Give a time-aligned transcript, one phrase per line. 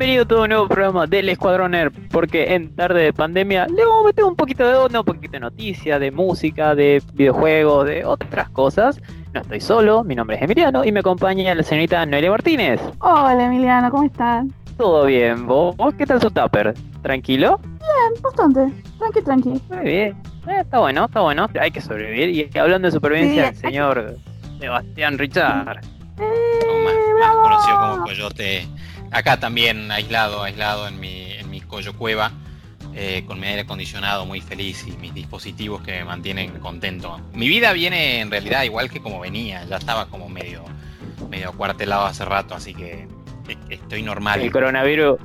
[0.00, 3.84] Bienvenido a todo un nuevo programa del Escuadrón Nerd, porque en tarde de pandemia le
[3.84, 7.84] vamos a meter un poquito de onda, un poquito de noticia, de música, de videojuegos,
[7.84, 8.98] de otras cosas.
[9.34, 12.80] No estoy solo, mi nombre es Emiliano y me acompaña la señorita Noelia Martínez.
[13.00, 14.46] Hola Emiliano, ¿cómo estás?
[14.78, 16.72] Todo bien, ¿vos, ¿Vos qué tal su tupper?
[17.02, 17.60] ¿Tranquilo?
[17.62, 19.60] Bien, bastante, tranqui, tranqui.
[19.68, 20.16] Muy bien,
[20.48, 22.30] Eh, está bueno, está bueno, hay que sobrevivir.
[22.54, 23.60] Y hablando de supervivencia, el Sí.
[23.60, 24.16] señor
[24.60, 25.82] Sebastián Richard.
[26.18, 28.66] Eh, más, conocido como Coyote.
[29.10, 32.32] Acá también aislado, aislado en mi, en mi Coyo Cueva,
[32.94, 37.20] eh, con mi aire acondicionado muy feliz y mis dispositivos que me mantienen contento.
[37.32, 40.64] Mi vida viene en realidad igual que como venía, ya estaba como medio,
[41.28, 43.06] medio acuartelado hace rato, así que
[43.48, 44.40] eh, estoy normal.
[44.42, 45.18] El coronavirus,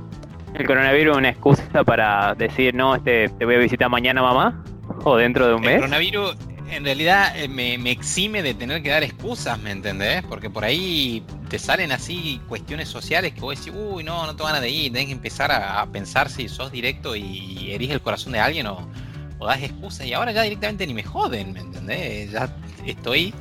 [0.54, 4.64] el coronavirus es una excusa para decir, no, este, te voy a visitar mañana mamá,
[5.04, 5.76] o dentro de un El mes.
[5.76, 6.36] coronavirus
[6.70, 10.22] en realidad eh, me, me exime de tener que dar excusas, ¿me entendés?
[10.28, 14.42] Porque por ahí te salen así cuestiones sociales que vos decís, uy, no, no te
[14.42, 17.90] van a de ir, tenés que empezar a, a pensar si sos directo y herís
[17.90, 18.88] el corazón de alguien o,
[19.38, 22.30] o das excusas y ahora ya directamente ni me joden, ¿me entendés?
[22.32, 22.48] Ya
[22.84, 23.32] estoy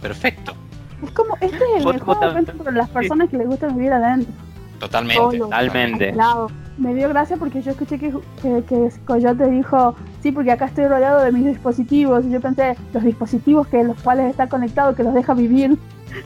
[0.00, 0.54] perfecto,
[1.02, 4.32] Es como, este es el mejor momento para las personas que les gusta vivir adentro.
[4.78, 5.20] totalmente.
[5.38, 6.04] Solo, Totalmente.
[6.10, 6.50] aislado.
[6.76, 10.86] Me dio gracia porque yo escuché que, que, que Coyote dijo, sí, porque acá estoy
[10.88, 12.24] rodeado de mis dispositivos.
[12.24, 15.76] Y yo pensé, los dispositivos que los cuales está conectado, que los deja vivir.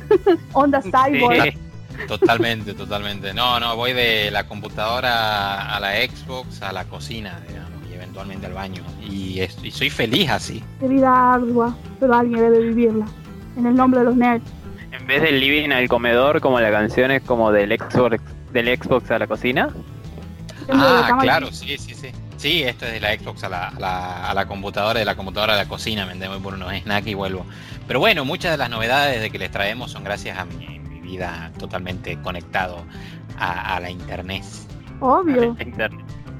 [0.52, 1.42] Onda cyborg.
[1.42, 1.50] Sí.
[2.06, 3.34] Totalmente, totalmente.
[3.34, 8.46] No, no, voy de la computadora a la Xbox a la cocina, digamos, y eventualmente
[8.46, 8.82] al baño.
[9.02, 10.62] Y, es- y soy feliz así.
[10.80, 13.04] De vida ardua, pero alguien debe vivirla.
[13.56, 14.44] En el nombre de los nerds.
[14.92, 18.18] En vez del living al comedor, como la canción es como del Xbox,
[18.52, 19.68] del Xbox a la cocina.
[20.70, 22.08] Ah, claro, sí, sí, sí.
[22.36, 25.16] Sí, esto es de la Xbox a la, a la, a la computadora, de la
[25.16, 27.44] computadora a la cocina, me voy por unos snacks y vuelvo.
[27.86, 31.00] Pero bueno, muchas de las novedades de que les traemos son gracias a mi, mi
[31.00, 32.84] vida totalmente conectado
[33.38, 34.44] a, a la internet.
[35.00, 35.52] Obvio.
[35.52, 35.92] A la internet,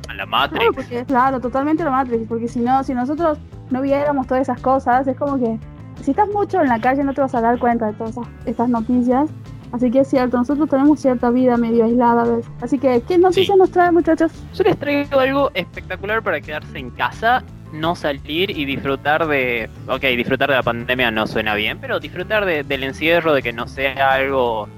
[0.08, 0.74] a la Claro, Matrix.
[0.76, 3.38] porque, claro, totalmente la Matrix, porque si no, si nosotros
[3.70, 5.58] no viéramos todas esas cosas, es como que
[6.04, 8.28] si estás mucho en la calle no te vas a dar cuenta de todas esas-
[8.46, 9.28] estas noticias.
[9.72, 12.50] Así que es cierto, nosotros tenemos cierta vida medio aislada a veces.
[12.62, 13.58] Así que, ¿qué noticias Sí.
[13.58, 14.32] nos trae, muchachos?
[14.54, 17.42] Yo les traigo algo espectacular para quedarse en casa,
[17.72, 19.68] no salir y disfrutar de...
[19.88, 23.52] Ok, disfrutar de la pandemia no suena bien, pero disfrutar de- del encierro, de que
[23.52, 24.68] no sea algo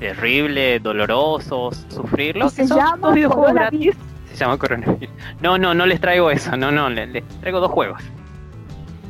[0.00, 2.48] terrible, doloroso, sufrirlo.
[2.48, 3.96] Se llama dos videojuegos gratis.
[4.32, 5.10] Se llama coronavirus.
[5.42, 8.02] No, no, no les traigo eso, no, no, les, les traigo dos juegos.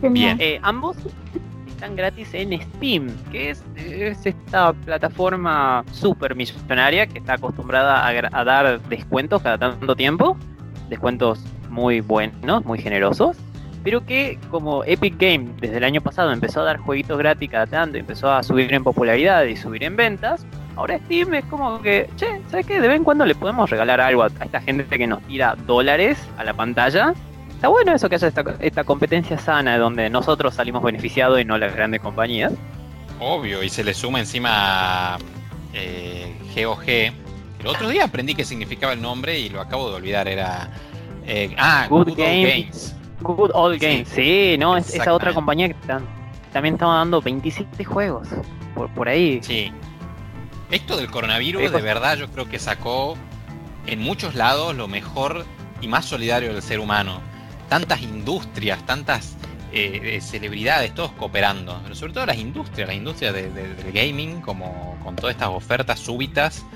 [0.02, 0.36] Genial.
[0.40, 0.96] Eh, ambos
[1.80, 8.44] están gratis en Steam, que es, es esta plataforma super millonaria que está acostumbrada a,
[8.44, 10.36] dar descuentos cada tanto tiempo,
[10.90, 13.38] descuentos muy buenos, muy generosos,
[13.82, 17.66] pero que como Epic Game desde el año pasado empezó a dar jueguitos gratis cada
[17.66, 20.44] tanto, empezó a subir en popularidad y subir en ventas,
[20.76, 22.78] ahora Steam es como que, che, ¿sabes qué?
[22.78, 26.18] De vez en cuando le podemos regalar algo a esta gente que nos tira dólares
[26.36, 27.14] a la pantalla.
[27.60, 31.58] Está bueno eso que haya esta, esta competencia sana donde nosotros salimos beneficiados y no
[31.58, 32.54] las grandes compañías.
[33.18, 35.18] Obvio, y se le suma encima
[35.74, 36.88] eh, GOG.
[36.88, 40.26] El otro día aprendí qué significaba el nombre y lo acabo de olvidar.
[40.26, 40.70] Era.
[41.26, 42.96] eh, ah, Good Good, Old Games.
[43.20, 46.06] Good Old Games, sí, no, es esa otra compañía que tam-
[46.54, 48.28] también estaba dando 27 juegos
[48.74, 49.40] por, por ahí.
[49.42, 49.70] Sí.
[50.70, 53.18] Esto del coronavirus, de verdad, yo creo que sacó
[53.86, 55.44] en muchos lados lo mejor
[55.82, 57.20] y más solidario del ser humano.
[57.70, 59.36] Tantas industrias, tantas
[59.72, 61.80] eh, eh, celebridades, todos cooperando.
[61.84, 65.48] Pero sobre todo las industrias, las industrias de- de- del gaming, como con todas estas
[65.48, 66.66] ofertas súbitas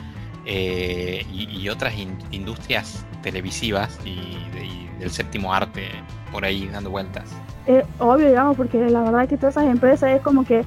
[0.46, 4.14] eh, y, y otras in- industrias televisivas y,
[4.54, 5.88] de- y del séptimo arte
[6.32, 7.30] por ahí dando vueltas.
[7.66, 10.64] Eh, obvio, digamos, porque la verdad es que todas esas empresas es como que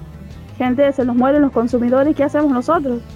[0.58, 3.02] gente se nos mueren los consumidores, ¿qué hacemos nosotros?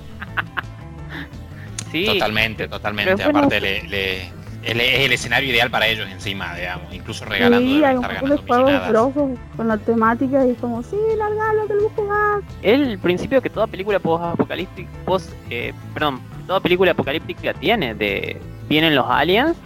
[1.92, 3.16] Sí, Totalmente, totalmente.
[3.18, 4.32] Pero bueno, Aparte, le,
[4.64, 6.94] es el escenario ideal para ellos encima, digamos.
[6.94, 11.90] Incluso regalando sí, ganando juegos grosos con la temática y como, sí, largalo, que lo
[11.90, 12.42] jugar.
[12.62, 18.40] el principio que toda película post-apocalíptica, post, eh, perdón, toda película apocalíptica tiene, de
[18.70, 19.58] vienen los aliens,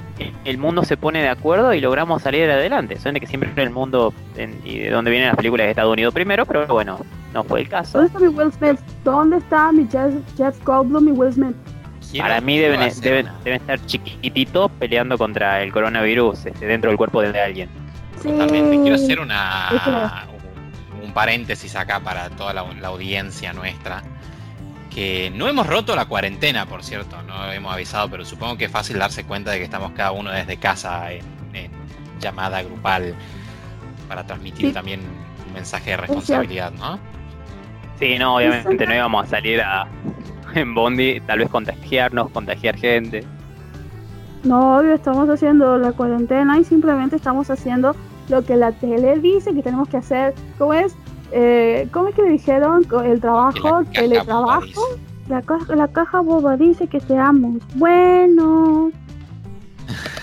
[0.45, 2.97] el mundo se pone de acuerdo y logramos salir adelante.
[2.97, 6.13] Suena que siempre el mundo en- y de donde vienen las películas de Estados Unidos
[6.13, 6.99] primero, pero bueno,
[7.33, 7.97] no fue el caso.
[7.99, 8.79] ¿Dónde está mi Will Smith?
[9.03, 11.55] ¿Dónde está mi Jeff, Jeff Goldblum y Will Smith?
[12.19, 17.69] Para mí deben, estar chiquititos peleando contra el coronavirus este, dentro del cuerpo de alguien.
[18.21, 18.29] Sí.
[18.29, 18.77] Totalmente.
[18.81, 20.21] Quiero hacer una
[21.01, 24.03] un, un paréntesis acá para toda la, la audiencia nuestra.
[24.93, 28.71] Que no hemos roto la cuarentena, por cierto, no hemos avisado, pero supongo que es
[28.71, 31.71] fácil darse cuenta de que estamos cada uno desde casa en, en
[32.21, 33.13] llamada grupal
[34.07, 34.71] para transmitir Sí.
[34.73, 35.01] también
[35.47, 36.97] un mensaje de responsabilidad, ¿no?
[37.99, 39.85] Sí, no, obviamente no íbamos a salir a,
[40.53, 41.49] en Bondi, tal vez
[41.89, 43.23] contagiarnos, contagiar gente.
[44.43, 47.95] No, obvio, estamos haciendo la cuarentena y simplemente estamos haciendo
[48.29, 50.33] lo que la tele dice que tenemos que hacer.
[50.57, 50.95] ¿Cómo es?
[51.31, 52.85] Eh, ¿Cómo es que le dijeron?
[53.03, 54.81] El trabajo, la teletrabajo.
[55.27, 58.93] La, ca- la caja boba dice que seamos buenos.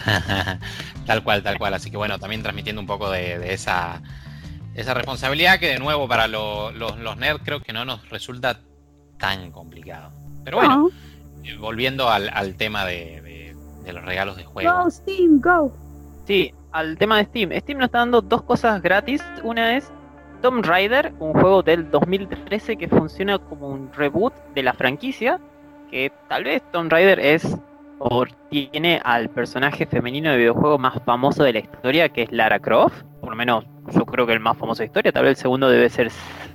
[1.06, 1.74] tal cual, tal cual.
[1.74, 4.00] Así que bueno, también transmitiendo un poco de, de esa,
[4.74, 8.60] esa responsabilidad que de nuevo para lo- los, los nerds creo que no nos resulta
[9.18, 10.12] tan complicado.
[10.44, 10.90] Pero bueno, No.
[11.44, 14.84] Eh, volviendo al, al tema de, de- de los regalos de juego.
[14.84, 15.72] Go, Steam, go.
[16.26, 17.50] Sí, al tema de Steam.
[17.60, 19.22] Steam nos está dando dos cosas gratis.
[19.42, 19.90] Una es
[20.40, 25.40] Tomb Raider, un juego del 2013 que funciona como un reboot de la franquicia.
[25.90, 27.56] Que tal vez Tomb Raider es
[27.98, 32.58] o tiene al personaje femenino de videojuego más famoso de la historia, que es Lara
[32.60, 33.02] Croft.
[33.20, 35.12] Por lo menos yo creo que el más famoso de la historia.
[35.12, 36.10] Tal vez el segundo debe ser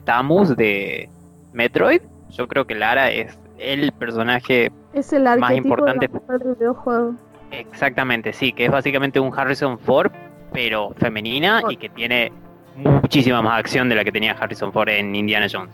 [0.06, 1.10] Samus de
[1.54, 2.02] Metroid.
[2.30, 6.08] Yo creo que Lara es el personaje Es el Más importante.
[6.08, 7.16] del videojuego.
[7.52, 10.12] Exactamente, sí, que es básicamente un Harrison Ford,
[10.54, 12.32] pero femenina y que tiene
[12.76, 15.74] muchísima más acción de la que tenía Harrison Ford en Indiana Jones.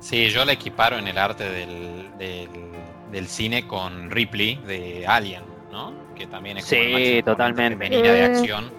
[0.00, 2.48] Sí, yo la equiparo en el arte del, del,
[3.10, 5.42] del cine con Ripley de Alien,
[5.72, 5.92] ¿no?
[6.14, 7.76] Que también es como Sí, totalmente.
[7.76, 8.70] femenina de Eh, acción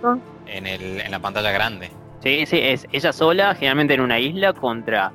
[0.47, 1.89] en, el, en la pantalla grande.
[2.21, 5.11] Sí, sí, es ella sola, generalmente en una isla contra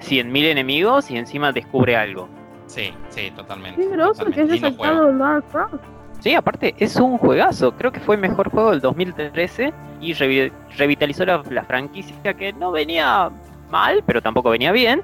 [0.00, 2.28] 100.000 enemigos y encima descubre algo.
[2.66, 3.80] Sí, sí, totalmente.
[3.80, 4.52] Qué groso que totalmente.
[4.54, 4.94] haya Lindo juego.
[4.94, 5.84] sacado Lara Croft.
[6.20, 10.50] Sí, aparte es un juegazo, creo que fue el mejor juego del 2013 y revi-
[10.76, 13.30] revitalizó la, la franquicia que no venía
[13.70, 15.02] mal, pero tampoco venía bien.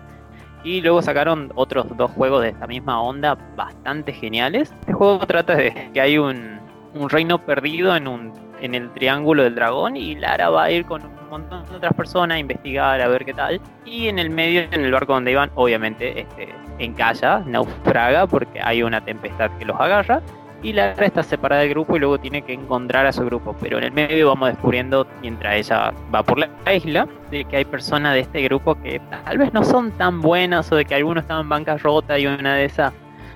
[0.64, 4.72] Y luego sacaron otros dos juegos de esta misma onda bastante geniales.
[4.80, 6.58] Este juego trata de que hay un,
[6.94, 10.84] un reino perdido en, un, en el Triángulo del Dragón y Lara va a ir
[10.86, 13.60] con un montón de otras personas a investigar, a ver qué tal.
[13.84, 16.54] Y en el medio, en el barco donde iban, obviamente, este,
[16.84, 20.23] encalla, naufraga porque hay una tempestad que los agarra
[20.62, 23.56] y Lara está separada del grupo y luego tiene que encontrar a su grupo.
[23.61, 27.64] Pero en el medio vamos descubriendo, mientras ella va por la isla, de que hay
[27.64, 31.23] personas de este grupo que tal vez no son tan buenas o de que algunos
[31.23, 32.93] estaban en bancarrota y una de esas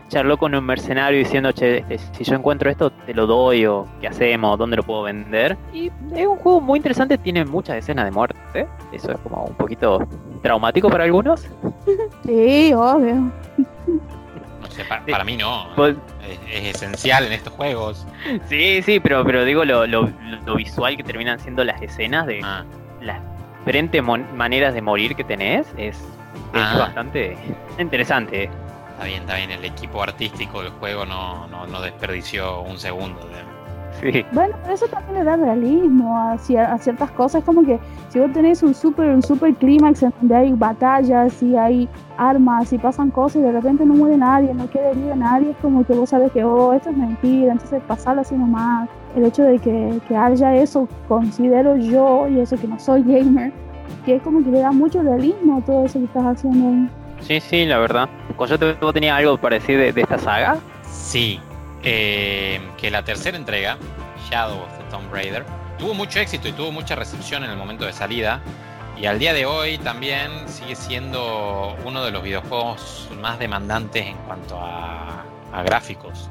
[0.08, 3.86] charló con un mercenario diciendo, che, este, si yo encuentro esto, te lo doy o
[4.00, 5.56] qué hacemos, dónde lo puedo vender.
[5.72, 8.66] Y es un juego muy interesante, tiene muchas escenas de muerte.
[8.92, 10.06] Eso es como un poquito
[10.42, 11.46] traumático para algunos.
[12.24, 13.14] Sí, obvio.
[14.60, 15.12] No sé, pa- Sí.
[15.12, 15.66] para mí no.
[15.76, 15.96] Pues-
[16.28, 18.04] Es, es esencial en estos juegos.
[18.48, 20.10] Sí, sí, pero, pero digo lo, lo-
[20.44, 22.64] lo visual que terminan siendo las escenas de Ah,
[23.00, 23.20] las
[23.60, 26.06] diferentes maneras de morir que tenés es, es
[26.54, 26.76] Ah.
[26.80, 27.36] bastante
[27.78, 28.50] interesante.
[28.96, 29.50] Está bien, está bien.
[29.50, 33.20] El equipo artístico del juego no, no, no desperdició un segundo.
[33.20, 33.56] de-
[34.00, 34.26] Sí.
[34.32, 37.78] Bueno, pero eso también le da realismo a, cier- a ciertas cosas, como que
[38.10, 41.88] si vos tenés un super, un super clímax en donde hay batallas y hay
[42.18, 45.56] armas y pasan cosas y de repente no muere nadie, no queda herido nadie, es
[45.62, 48.86] como que vos sabes que, oh, esto es mentira, entonces pasarlo así nomás.
[49.16, 53.50] El hecho de que, que haya eso, considero yo, y eso que no soy gamer,
[54.04, 56.90] que es como que le da mucho realismo a todo eso que estás haciendo ahí.
[57.20, 58.08] Sí, sí, la verdad.
[58.36, 60.58] Coyote, ¿tú tenías algo para decir de, esta saga?
[60.90, 61.40] Sí,
[61.82, 63.78] eh, que la tercera entrega,
[64.30, 65.44] Shadow of the Tomb Raider,
[65.78, 68.40] tuvo mucho éxito y tuvo mucha recepción en el momento de salida.
[68.96, 74.16] Y al día de hoy también sigue siendo uno de los videojuegos más demandantes en
[74.18, 75.24] cuanto a,
[75.64, 76.28] gráficos.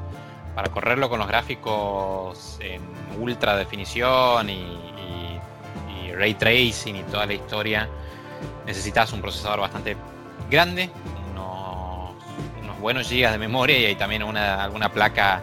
[0.54, 2.80] Para correrlo con los gráficos en
[3.20, 4.86] ultra definición y
[6.16, 7.88] ray tracing y toda la historia,
[8.66, 9.96] necesitas un procesador bastante
[10.50, 10.90] grande,
[11.32, 15.42] unos, buenos gigas de memoria y hay también una, alguna placa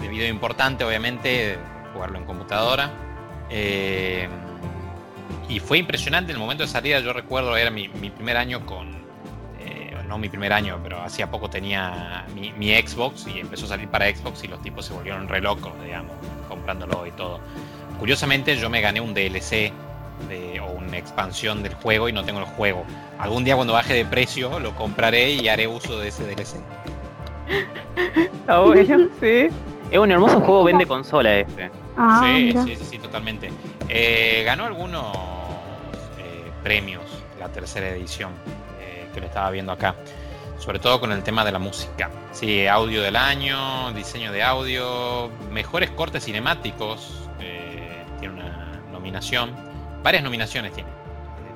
[0.00, 1.58] de video importante, obviamente,
[1.92, 2.90] jugarlo en computadora.
[3.50, 4.28] Eh,
[5.48, 8.88] y fue impresionante el momento de salida, yo recuerdo, era mi, mi primer año con,
[9.58, 13.68] eh, no mi primer año, pero hacía poco tenía mi, mi Xbox y empezó a
[13.68, 16.14] salir para Xbox y los tipos se volvieron re locos, digamos,
[16.48, 17.40] comprándolo y todo.
[17.98, 19.72] Curiosamente yo me gané un DLC
[20.28, 22.84] de- o una expansión del juego y no tengo el juego.
[23.18, 26.56] Algún día cuando baje de precio lo compraré y haré uso de ese DLC.
[28.06, 29.48] Está bueno, sí.
[29.90, 31.70] Es un hermoso juego, vende consola este.
[31.96, 33.50] Ah, sí, sí, sí, sí, totalmente.
[33.88, 35.04] Eh, ganó algunos
[36.18, 37.02] eh, premios
[37.38, 38.30] la tercera edición
[38.80, 39.94] eh, que lo estaba viendo acá.
[40.58, 42.10] Sobre todo con el tema de la música.
[42.32, 47.28] Sí, audio del año, diseño de audio, mejores cortes cinemáticos.
[47.40, 49.50] eh, tiene una nominación.
[50.02, 50.90] Varias nominaciones tiene.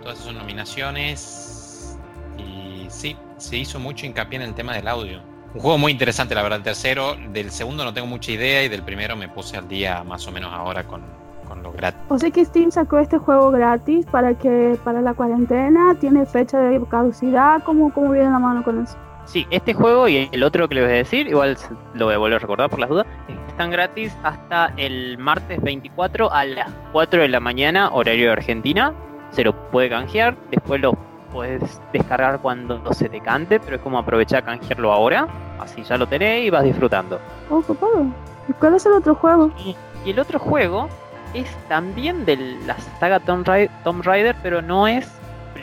[0.02, 1.98] Todas esas nominaciones.
[2.36, 5.20] Y sí, se hizo mucho hincapié en el tema del audio.
[5.54, 7.16] Un juego muy interesante, la verdad, el tercero.
[7.32, 10.32] Del segundo no tengo mucha idea y del primero me puse al día más o
[10.32, 11.02] menos ahora con,
[11.46, 12.00] con lo gratis.
[12.08, 16.58] O sea que Steam sacó este juego gratis para que para la cuarentena tiene fecha
[16.58, 18.96] de caducidad, ¿cómo, cómo viene la mano con eso?
[19.24, 21.56] Sí, este juego y el otro que les voy a decir, igual
[21.94, 23.06] lo voy a volver a recordar por las dudas,
[23.48, 28.92] están gratis hasta el martes 24 a las 4 de la mañana, horario de Argentina.
[29.30, 30.92] Se lo puede canjear, después lo
[31.32, 35.26] puedes descargar cuando se te cante, pero es como aprovechar a canjearlo ahora,
[35.58, 37.18] así ya lo tenés y vas disfrutando.
[37.50, 38.06] Oh, copado.
[38.48, 39.50] ¿Y cuál es el otro juego?
[39.58, 40.88] Y, y el otro juego
[41.32, 45.10] es también de la saga Tomb Raider, Tomb Raider, pero no es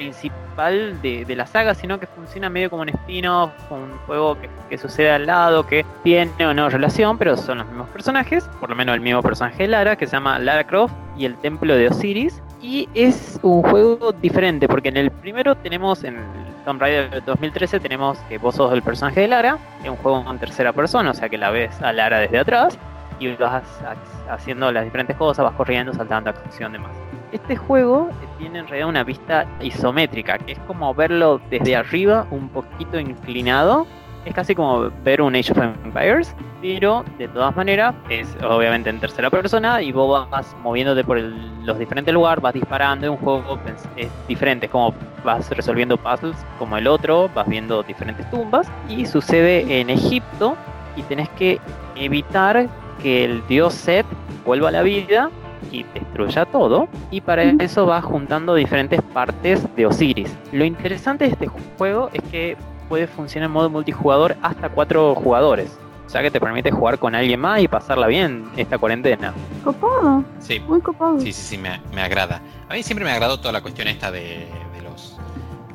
[0.02, 4.36] principal de, la saga, sino que funciona medio como un spin-off, un juego
[4.70, 8.70] que, sucede al lado, que tiene o no relación, pero son los mismos personajes, por
[8.70, 11.76] lo menos el mismo personaje de Lara, que se llama Lara Croft y el Templo
[11.76, 12.42] de Osiris.
[12.62, 16.26] Y es un juego diferente, porque en el primero tenemos, en el
[16.66, 20.26] Tomb Raider del 2013, tenemos que vos sos el personaje de Lara, es un juego
[20.30, 22.78] en tercera persona, o sea que la ves a Lara desde atrás
[23.20, 26.92] y vas ha- haciendo las diferentes cosas, vas corriendo, saltando, acción, demás.
[27.32, 32.50] Este juego tiene en realidad una vista isométrica, que es como verlo desde arriba, un
[32.50, 33.88] poquito inclinado.
[34.26, 39.00] Es casi como ver un Age of Empires, pero de todas maneras es obviamente en
[39.00, 43.18] tercera persona y vos vas moviéndote por el- los diferentes lugares, vas disparando, es un
[43.18, 43.58] juego
[43.98, 49.06] es diferente, es como vas resolviendo puzzles como el otro, vas viendo diferentes tumbas y
[49.08, 50.56] sucede en Egipto
[50.96, 51.60] y tenés que
[51.96, 52.68] evitar
[53.02, 54.06] que el dios Set
[54.46, 55.32] vuelva a la vida
[55.72, 56.88] y destruya todo.
[57.12, 60.36] Y para eso vas juntando diferentes partes de Osiris.
[60.52, 62.58] Lo interesante de este juego es que
[62.90, 65.78] puede funcionar en modo multijugador hasta cuatro jugadores.
[66.06, 69.34] O sea que te permite jugar con alguien más y pasarla bien esta cuarentena.
[69.64, 70.26] Copado.
[70.40, 71.20] Sí, Muy copado.
[71.20, 72.42] sí, sí, sí, me, me agrada.
[72.68, 75.18] A mí siempre me agradó toda la cuestión esta de, de los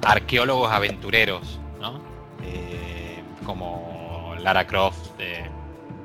[0.05, 2.01] arqueólogos aventureros, ¿no?
[2.45, 5.37] Eh, como Lara Croft de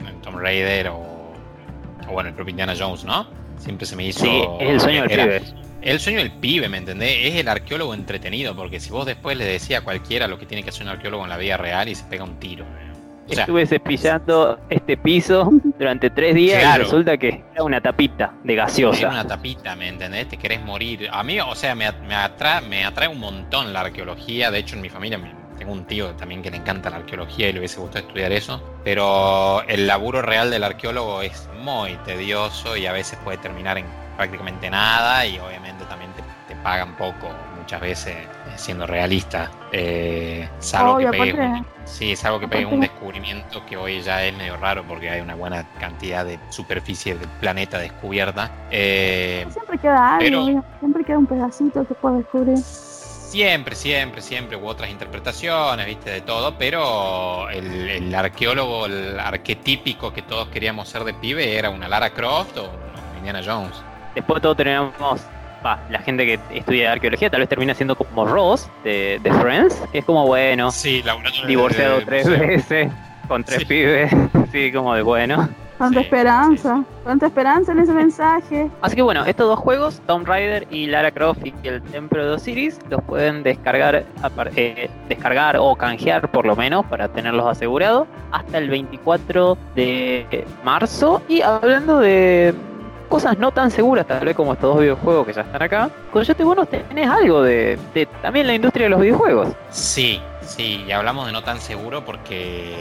[0.08, 0.96] en Tomb Raider o,
[2.08, 3.28] o bueno, el propio Indiana Jones, ¿no?
[3.62, 4.20] Siempre se me hizo...
[4.26, 5.42] Sí, es el sueño del era- pibe.
[5.82, 7.18] El sueño del pibe, ¿me entendés?
[7.26, 10.62] Es el arqueólogo entretenido, porque si vos después le decías a cualquiera lo que tiene
[10.64, 12.66] que hacer un arqueólogo en la vida real y se pega un tiro.
[13.28, 15.50] O sea, Estuve cepillando este piso
[15.80, 16.82] durante tres días Claro.
[16.82, 19.10] y resulta que era una tapita de Era gaseosa.
[19.10, 20.28] una tapita, ¿me entendés?
[20.28, 21.08] Te querés morir.
[21.12, 24.52] A mí, o sea, me, me, atrae, me atrae un montón la arqueología.
[24.52, 25.18] De hecho, en mi familia
[25.62, 28.60] tengo un tío también que le encanta la arqueología y le hubiese gustado estudiar eso.
[28.84, 33.86] Pero el laburo real del arqueólogo es muy tedioso y a veces puede terminar en
[34.18, 39.52] prácticamente nada y obviamente también te, te pagan poco muchas veces eh, siendo realista.
[39.72, 44.02] Eh, salvo Obvio, que pegue un- Sí, es algo que pegue un descubrimiento que hoy
[44.02, 48.50] ya es medio raro porque hay una buena cantidad de superficie del planeta descubierta.
[48.72, 52.58] Eh, Siempre queda algo, Pero- siempre queda un pedacito que puedes descubrir.
[53.32, 60.12] Siempre, siempre, siempre hubo otras interpretaciones, viste, de todo, pero el, el arqueólogo, el arquetípico
[60.12, 63.82] que todos queríamos ser de pibe era una Lara Croft o una Indiana Jones.
[64.16, 64.92] Después de todo tenemos
[65.64, 70.00] la gente que estudia arqueología tal vez termina siendo como Ross de, de Friends, que
[70.00, 72.92] es como bueno, Sí, de- divorciado de tres veces,
[73.30, 73.66] con tres Sí.
[73.66, 74.12] pibes,
[74.52, 75.48] sí, como de bueno.
[75.82, 76.84] Cuánta Sí, esperanza.
[77.04, 78.70] Cuánta esperanza en ese mensaje.
[78.84, 82.34] Así que bueno, estos dos juegos, Tomb Raider y Lara Croft y el Templo de
[82.34, 84.06] Osiris, los pueden descargar,
[84.56, 91.24] eh, descargar o canjear por lo menos para tenerlos asegurados hasta el 24 de marzo.
[91.28, 92.54] Y hablando de
[93.10, 96.22] cosas no tan seguras, tal vez como estos dos videojuegos que ya están acá, con
[96.22, 99.48] Yote Bonos tenés algo de, de también la industria de los videojuegos.
[99.72, 102.76] Sí, sí, y hablamos de no tan seguro porque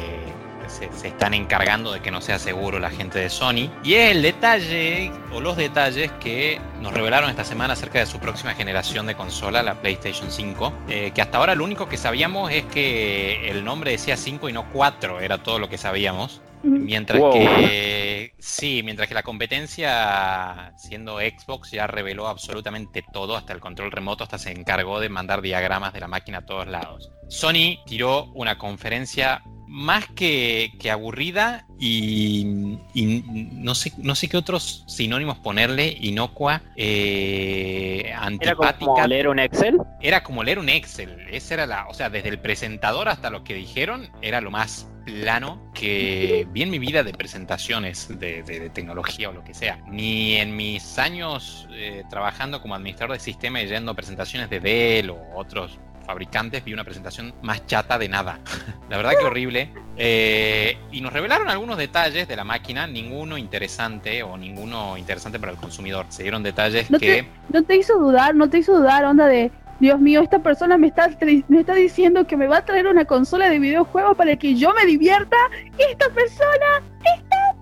[0.71, 3.71] se, se están encargando de que no sea seguro la gente de Sony.
[3.83, 8.19] Y es el detalle, o los detalles que nos revelaron esta semana acerca de su
[8.19, 10.73] próxima generación de consola, la PlayStation 5.
[10.89, 14.53] eh, que hasta ahora lo único que sabíamos es que el nombre decía 5 y
[14.53, 16.41] no 4, era todo lo que sabíamos.
[16.63, 17.33] Mientras Wow.
[17.33, 23.91] que sí, mientras que la competencia, siendo Xbox, ya reveló absolutamente todo, hasta el control
[23.91, 27.11] remoto, hasta se encargó de mandar diagramas de la máquina a todos lados.
[27.29, 33.23] Sony tiró una conferencia más que, que aburrida y, y
[33.53, 39.39] no sé no sé qué otros sinónimos ponerle, inocua, eh, Era antipática como leer un
[39.39, 39.79] Excel.
[40.01, 41.17] era como leer un Excel.
[41.31, 44.89] Esa era la, o sea, desde el presentador hasta lo que dijeron, era lo más
[45.07, 49.55] plano que vi en mi vida de presentaciones de, de- de tecnología o lo que
[49.55, 49.79] sea.
[49.89, 54.61] Ni en mis años eh, trabajando como administrador de sistema y yendo a presentaciones de
[54.61, 55.79] Dell o otros
[56.11, 58.41] fabricantes, vi una presentación más chata de nada.
[58.91, 59.71] la verdad que horrible.
[59.97, 65.53] Eh, y nos revelaron algunos detalles de la máquina, ninguno interesante o ninguno interesante para
[65.53, 66.07] el consumidor.
[66.09, 67.23] Se dieron detalles No que...
[67.23, 70.77] te, no te hizo dudar, no te hizo dudar, onda de, Dios mío, esta persona
[70.77, 71.09] me está,
[71.49, 74.75] me está diciendo que me va a traer una consola de videojuegos para que yo
[74.75, 75.37] me divierta.
[75.79, 76.83] Esta persona,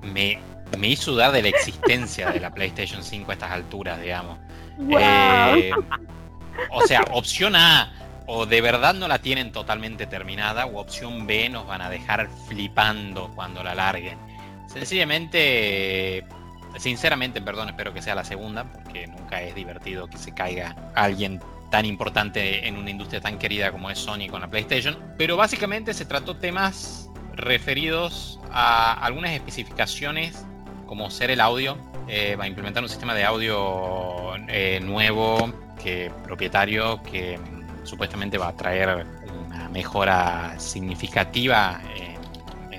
[0.03, 0.39] me,
[0.79, 4.39] me hizo dudar de la existencia de la PlayStation 5 a estas alturas, digamos.
[4.79, 4.99] wow.
[4.99, 5.71] Eh,
[6.71, 7.93] o sea, opción A,
[8.31, 12.29] o de verdad no la tienen totalmente terminada, o opción B nos van a dejar
[12.47, 14.19] flipando cuando la larguen.
[14.67, 16.27] Sencillamente,
[16.77, 21.41] sinceramente, perdón, espero que sea la segunda, porque nunca es divertido que se caiga alguien
[21.71, 24.99] tan importante en una industria tan querida como es Sony con la PlayStation.
[25.17, 30.45] Pero básicamente se trató temas referidos a algunas especificaciones
[30.87, 31.79] como ser el audio.
[32.09, 35.51] Eh, va a implementar un sistema de audio eh, nuevo
[35.83, 37.39] que propietario que
[37.85, 39.07] supuestamente va a traer
[39.47, 42.19] una mejora significativa en,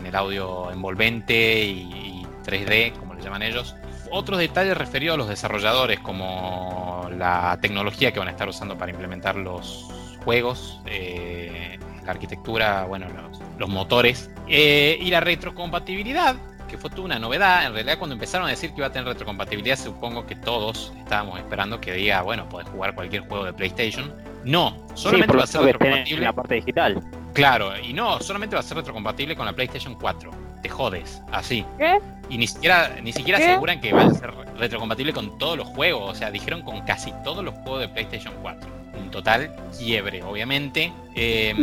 [0.05, 3.75] el audio envolvente y, y 3D, como le llaman ellos.
[4.11, 8.91] Otros detalles referidos a los desarrolladores, como la tecnología que van a estar usando para
[8.91, 9.91] implementar los
[10.23, 16.35] juegos, eh, la arquitectura, bueno, los, los motores eh, y la retrocompatibilidad,
[16.69, 17.65] que fue toda una novedad.
[17.65, 21.37] En realidad, cuando empezaron a decir que iba a tener retrocompatibilidad, supongo que todos estábamos
[21.39, 24.13] esperando que diga, bueno, podés jugar cualquier juego de PlayStation.
[24.45, 26.17] No, solamente sí, va a ser retrocompatible.
[26.17, 27.01] en la parte digital.
[27.33, 30.31] Claro, y no, solamente va a ser retrocompatible con la PlayStation 4.
[30.61, 31.65] Te jodes, así.
[31.77, 31.99] ¿Qué?
[32.29, 33.45] Y ni siquiera, ni siquiera ¿Qué?
[33.45, 36.11] aseguran que va a ser retrocompatible con todos los juegos.
[36.11, 38.69] O sea, dijeron con casi todos los juegos de PlayStation 4.
[38.99, 40.91] Un total quiebre, obviamente.
[41.21, 41.53] Eh,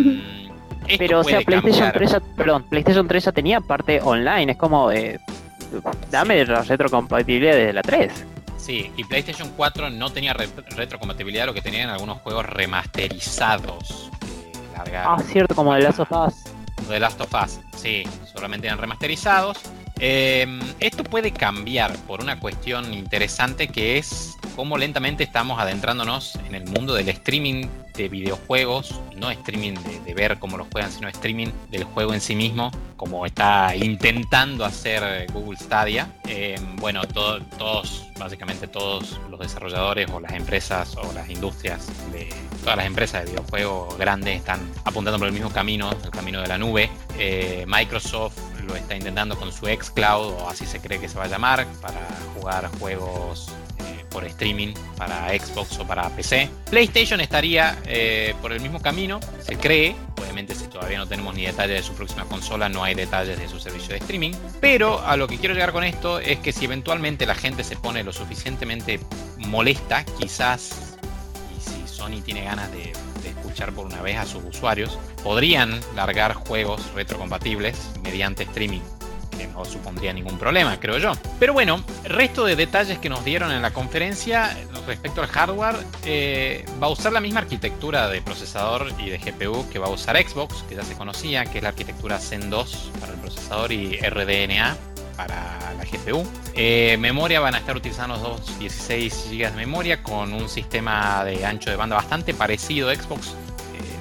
[0.89, 1.93] esto Pero, o sea, PlayStation cambiar.
[1.99, 4.53] 3, ya, perdón, PlayStation 3 ya tenía parte online.
[4.53, 5.19] Es como, eh,
[6.11, 8.13] dame la retrocompatibilidad desde la 3.
[8.57, 14.11] Sí, y PlayStation 4 no tenía re- retrocompatibilidad, lo que tenían algunos juegos remasterizados.
[14.95, 16.89] Ah, cierto, como de Last of Us.
[16.89, 19.59] de Last of Us, sí, solamente eran remasterizados.
[19.99, 20.47] Eh,
[20.79, 26.65] esto puede cambiar por una cuestión interesante que es cómo lentamente estamos adentrándonos en el
[26.67, 29.75] mundo del streaming de videojuegos, no streaming
[30.05, 34.65] de, ver cómo los juegan, sino streaming del juego en sí mismo, como está intentando
[34.65, 36.11] hacer Google Stadia.
[36.29, 42.29] Eh, bueno, to- todos, básicamente todos los desarrolladores o las empresas o las industrias de
[42.63, 46.49] todas las empresas de videojuegos grandes están apuntando por el mismo camino, el camino de
[46.49, 46.91] la nube.
[47.19, 51.25] Eh, Microsoft lo está intentando con su xCloud, o así se cree que se va
[51.25, 52.01] a llamar, para
[52.35, 53.49] jugar juegos
[53.79, 56.49] eh, por streaming para Xbox o para PC.
[56.71, 59.95] PlayStation estaría eh, por el mismo camino, se cree.
[60.21, 63.49] Obviamente, si todavía no tenemos ni detalles de su próxima consola, no hay detalles de
[63.49, 64.33] su servicio de streaming.
[64.61, 67.77] Pero a lo que quiero llegar con esto es que si eventualmente la gente se
[67.77, 69.01] pone lo suficientemente
[69.39, 70.97] molesta, quizás,
[71.57, 72.93] y si Sony tiene ganas de
[73.31, 78.81] escuchar por una vez a sus usuarios, podrían largar juegos retrocompatibles mediante streaming
[79.37, 81.13] que no supondría ningún problema, creo yo.
[81.39, 86.65] Pero bueno, resto de detalles que nos dieron en la conferencia respecto al hardware, eh,
[86.83, 90.17] va a usar la misma arquitectura de procesador y de GPU que va a usar
[90.17, 93.99] Xbox, que ya se conocía, que es la arquitectura Zen 2 para el procesador y
[93.99, 94.77] RDNA
[95.17, 96.25] para la GPU.
[96.55, 101.25] Eh, memoria van a estar utilizando los dos 16 GB de memoria con un sistema
[101.25, 103.29] de ancho de banda bastante parecido Xbox.
[103.29, 103.33] eh,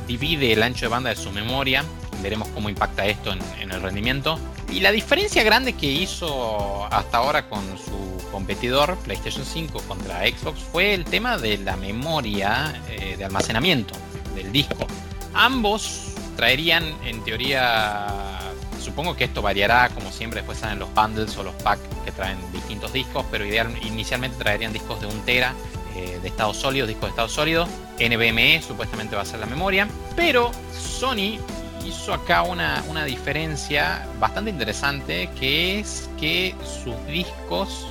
[0.07, 1.83] divide el ancho de banda de su memoria.
[2.21, 4.39] Veremos cómo impacta esto en, en el rendimiento.
[4.71, 10.59] Y la diferencia grande que hizo hasta ahora con su competidor PlayStation 5 contra Xbox
[10.59, 13.93] fue el tema de la memoria eh, de almacenamiento
[14.35, 14.87] del disco.
[15.33, 18.44] Ambos traerían en teoría,
[18.85, 22.37] supongo que esto variará como siempre después salen los bundles o los packs que traen
[22.53, 25.53] distintos discos, pero inicialmente traerían discos de 1 tera
[25.95, 27.67] eh, de estado sólido, discos de estado sólido.
[27.99, 31.39] NVMe supuestamente va a ser la memoria, pero Sony
[31.83, 37.87] hizo acá una, una diferencia bastante interesante que es que sus discos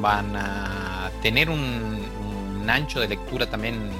[0.00, 2.04] van a tener un,
[2.60, 3.90] un ancho de lectura también,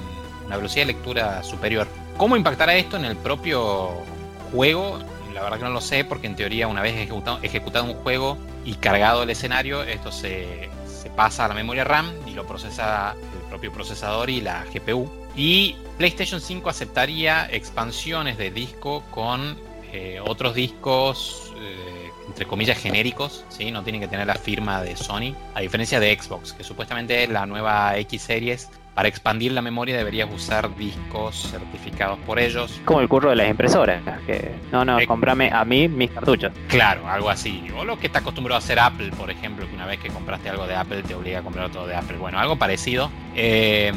[0.45, 1.87] una velocidad de lectura superior.
[2.17, 3.91] ¿Cómo impactará esto en el propio
[4.51, 4.99] juego?
[5.43, 8.75] La verdad que no lo sé porque en teoría una vez ejecutado, un juego y
[8.75, 10.69] cargado el escenario, esto se,
[11.17, 15.11] pasa a la memoria RAM y lo procesa el propio procesador y la GPU.
[15.35, 19.57] Y PlayStation 5 aceptaría expansiones de disco con
[19.91, 23.69] eh, otros discos, eh, entre comillas, genéricos, ¿sí?
[23.69, 27.29] no tienen que tener la firma de Sony, a diferencia de Xbox, que supuestamente es
[27.29, 28.69] la nueva X Series.
[28.93, 32.79] Para expandir la memoria deberías usar discos certificados por ellos.
[32.85, 34.01] Como el curro de las impresoras.
[34.27, 35.07] Que, no, no, Eh.
[35.07, 36.51] comprame a mí mis cartuchos.
[36.67, 37.63] Claro, algo así.
[37.75, 40.49] O lo que está acostumbrado a hacer Apple, por ejemplo, que una vez que compraste
[40.49, 42.17] algo de Apple te obliga a comprar otro de Apple.
[42.17, 43.09] Bueno, algo parecido.
[43.35, 43.91] Eh,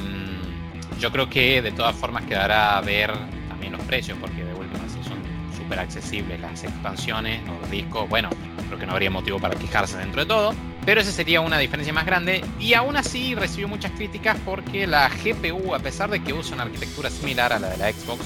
[0.98, 3.10] yo creo que de todas formas quedará a ver
[3.50, 5.18] también los precios, porque de última si son
[5.54, 8.30] súper accesibles las expansiones los discos, bueno,
[8.66, 10.54] creo que no habría motivo para quejarse dentro de todo.
[10.86, 15.08] Pero esa sería una diferencia más grande y aún así recibió muchas críticas porque la
[15.08, 18.22] GPU, a pesar de que usa una arquitectura similar a la de la Xbox,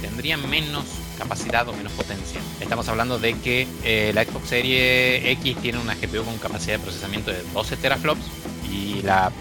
[0.00, 0.84] tendría menos
[1.18, 2.40] capacidad o menos potencia.
[2.60, 6.84] Estamos hablando de que eh, la Xbox Series X tiene una GPU con capacidad de
[6.84, 8.26] procesamiento de 12 teraflops
[8.70, 9.32] y la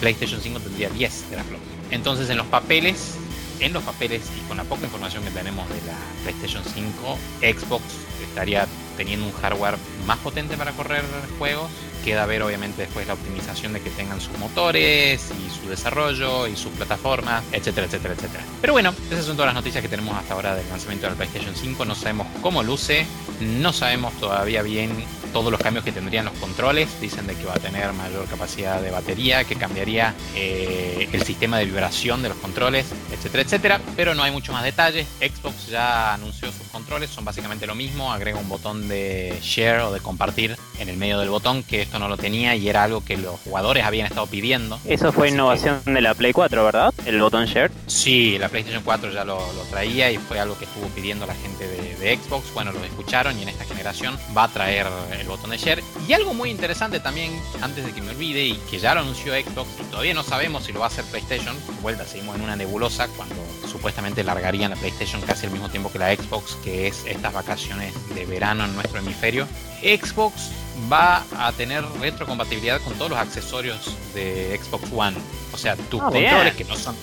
[0.00, 1.62] PlayStation 5 tendría 10 teraflops.
[1.90, 3.16] Entonces en los papeles
[3.64, 7.82] en los papeles y con la poca información que tenemos de la PlayStation 5, Xbox
[8.22, 11.02] estaría teniendo un hardware más potente para correr
[11.38, 11.70] juegos.
[12.04, 16.54] Queda ver obviamente después la optimización de que tengan sus motores y su desarrollo y
[16.54, 18.44] sus plataformas, etcétera, etcétera, etcétera.
[18.60, 21.16] Pero bueno, esas son todas las noticias que tenemos hasta ahora del lanzamiento de la
[21.16, 21.84] PlayStation 5.
[21.86, 23.06] No sabemos cómo luce,
[23.40, 24.94] no sabemos todavía bien
[25.34, 26.88] todos los cambios que tendrían los controles.
[27.00, 31.58] Dicen de que va a tener mayor capacidad de batería, que cambiaría eh, el sistema
[31.58, 33.80] de vibración de los controles, etcétera, etcétera.
[33.96, 35.08] Pero no hay mucho más detalles.
[35.18, 38.12] Xbox ya anunció sus controles, son básicamente lo mismo.
[38.12, 41.98] Agrega un botón de share o de compartir en el medio del botón, que esto
[42.00, 44.78] no lo tenía y era algo que los jugadores habían estado pidiendo.
[44.84, 46.92] Eso fue Así innovación de la Play 4, ¿verdad?
[47.06, 47.70] El botón share.
[47.86, 51.34] Sí, la PlayStation 4 ya lo, lo traía y fue algo que estuvo pidiendo la
[51.34, 52.52] gente de, de Xbox.
[52.52, 54.86] Bueno, lo escucharon y en esta generación va a traer
[55.18, 55.82] el botón de share.
[56.08, 57.30] Y algo muy interesante también,
[57.62, 60.64] antes de que me olvide, y que ya lo anunció Xbox, y todavía no sabemos
[60.64, 61.56] si lo va a hacer PlayStation.
[61.82, 63.36] Vuelta, seguimos en una nebulosa cuando
[63.70, 67.92] supuestamente largarían la PlayStation casi al mismo tiempo que la Xbox, que es estas vacaciones
[68.14, 69.46] de verano en nuestro hemisferio.
[69.82, 70.50] Xbox
[70.90, 75.16] va a tener retrocompatibilidad con todos los accesorios de Xbox One.
[75.52, 76.24] O sea, tus Ah, bien.
[76.24, 76.96] controles que no son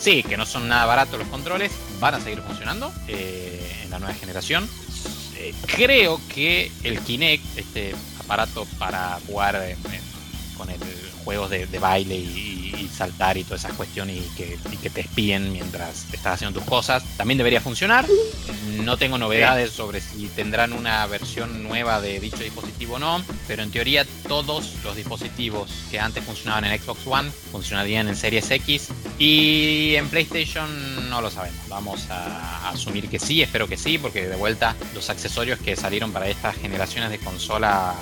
[0.00, 3.98] Sí, que no son nada baratos los controles, van a seguir funcionando eh, en la
[3.98, 4.68] nueva generación.
[5.36, 9.76] Eh, creo que el Kinect, este aparato para jugar en-
[10.56, 10.78] con el
[11.24, 14.88] juegos de, de baile y, y saltar y todas esas cuestiones y que, y que
[14.88, 18.06] te espíen mientras estás haciendo tus cosas, también debería funcionar.
[18.76, 23.62] No tengo novedades sobre si tendrán una versión nueva de dicho dispositivo o no, pero
[23.62, 28.88] en teoría todos los dispositivos que antes funcionaban en Xbox One funcionarían en Series X
[29.18, 31.58] y en PlayStation no lo sabemos.
[31.68, 36.12] Vamos a asumir que sí, espero que sí, porque de vuelta los accesorios que salieron
[36.12, 37.94] para estas generaciones de consola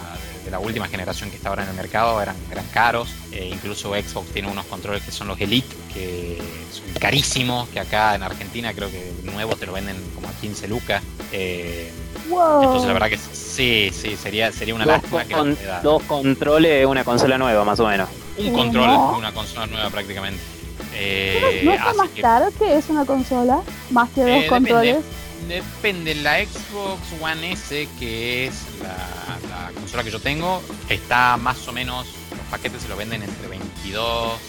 [0.47, 3.09] de la última generación que está ahora en el mercado eran, eran caros.
[3.33, 6.39] Eh, incluso Xbox tiene unos controles que son los Elite, que
[6.73, 10.69] son carísimos, que acá en Argentina creo que nuevos te lo venden como a 15
[10.69, 11.03] lucas.
[11.33, 11.91] Eh,
[12.29, 12.63] Wow.
[12.63, 15.83] entonces la verdad que sí, sí, sería, sería una Dos, lástima que con- la novedad-
[15.83, 18.09] dos controles, una consola nueva, más o menos.
[18.39, 19.17] un control, no.
[19.19, 20.41] una consola nueva prácticamente.
[20.79, 23.61] ¿No, Eh, no está más que- caro que es una consola?
[23.91, 25.01] Más que dos Eh, depende.
[25.49, 31.67] Depende, la Xbox One S, que es la, la consola que yo tengo, está más
[31.69, 34.41] o menos, los paquetes se lo venden entre 22,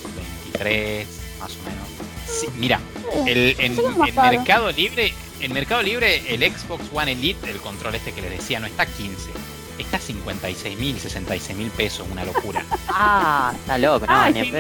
[0.53, 1.07] 23,
[1.39, 1.87] más o menos.
[2.27, 2.79] Sí, mira,
[3.25, 3.75] el, en.
[4.15, 8.59] Mercado Libre, en Mercado Libre, el Xbox One Elite, el control este que les decía,
[8.59, 9.29] no está 15,
[9.77, 12.63] está 56 mil, 66 mil pesos, una locura.
[12.89, 14.51] Ah, está loco, no, ni.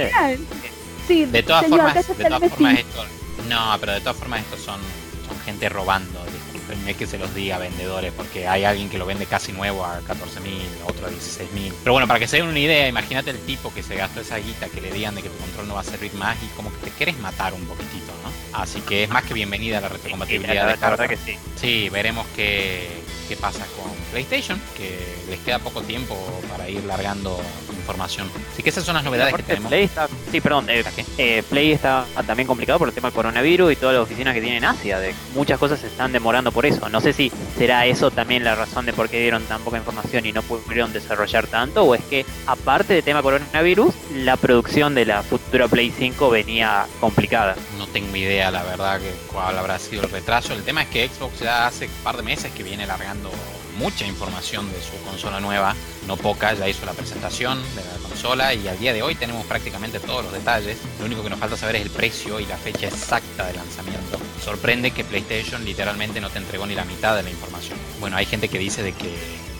[1.07, 3.05] Sí, De todas señor, formas, de todas formas esto,
[3.49, 4.79] no, pero de todas formas estos son,
[5.27, 6.23] son gente robando.
[6.25, 9.99] Discúlpenme que se los diga vendedores, porque hay alguien que lo vende casi nuevo a
[10.01, 11.73] 14 mil, otro a 16 mil.
[11.83, 14.37] Pero bueno, para que se den una idea, imagínate el tipo que se gastó esa
[14.37, 16.71] guita que le digan de que tu control no va a servir más y como
[16.71, 18.31] que te quieres matar un poquitito, ¿no?
[18.57, 21.37] Así que es más que bienvenida la Sí, retrocompatibilidad la, de la verdad que sí.
[21.55, 22.89] Sí, veremos qué,
[23.27, 26.15] qué pasa con PlayStation, que les queda poco tiempo
[26.49, 28.29] para ir largando información.
[28.51, 29.69] Así que esas son las novedades que tenemos.
[29.69, 30.83] Play está, sí, perdón, eh,
[31.17, 34.41] eh, Play está también complicado por el tema del coronavirus y todas las oficinas que
[34.41, 34.99] tiene en Asia.
[34.99, 36.89] De muchas cosas se están demorando por eso.
[36.89, 40.25] No sé si será eso también la razón de por qué dieron tan poca información
[40.25, 45.05] y no pudieron desarrollar tanto, o es que aparte del tema coronavirus, la producción de
[45.05, 47.55] la futura Play 5 venía complicada.
[47.97, 50.53] Tengo idea, la verdad, que cuál habrá sido el retraso.
[50.53, 53.31] El tema es que Xbox ya hace un par de meses que viene largando
[53.79, 58.53] mucha información de su consola nueva, no poca, ya hizo la presentación de la consola
[58.53, 60.77] y al día de hoy tenemos prácticamente todos los detalles.
[60.99, 64.19] Lo único que nos falta saber es el precio y la fecha exacta de lanzamiento.
[64.45, 67.79] Sorprende que PlayStation literalmente no te entregó ni la mitad de la información.
[67.99, 69.11] Bueno, hay gente que dice de que,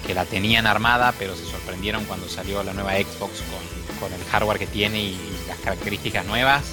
[0.06, 3.42] que la tenían armada, pero se sorprendieron cuando salió la nueva Xbox
[4.00, 6.66] con el hardware que tiene y las características nuevas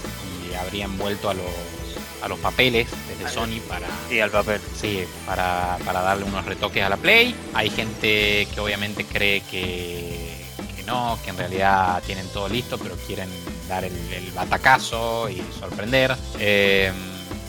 [0.56, 1.44] habrían vuelto a los,
[2.22, 4.60] a los papeles desde Sony para, Sí, al papel.
[4.80, 7.34] Sí, para, para darle unos retoques a la Play.
[7.54, 10.44] Hay gente que obviamente cree que,
[10.76, 13.28] que no, que en realidad tienen todo listo, pero quieren
[13.68, 16.16] dar el, el batacazo y sorprender.
[16.38, 16.92] Eh,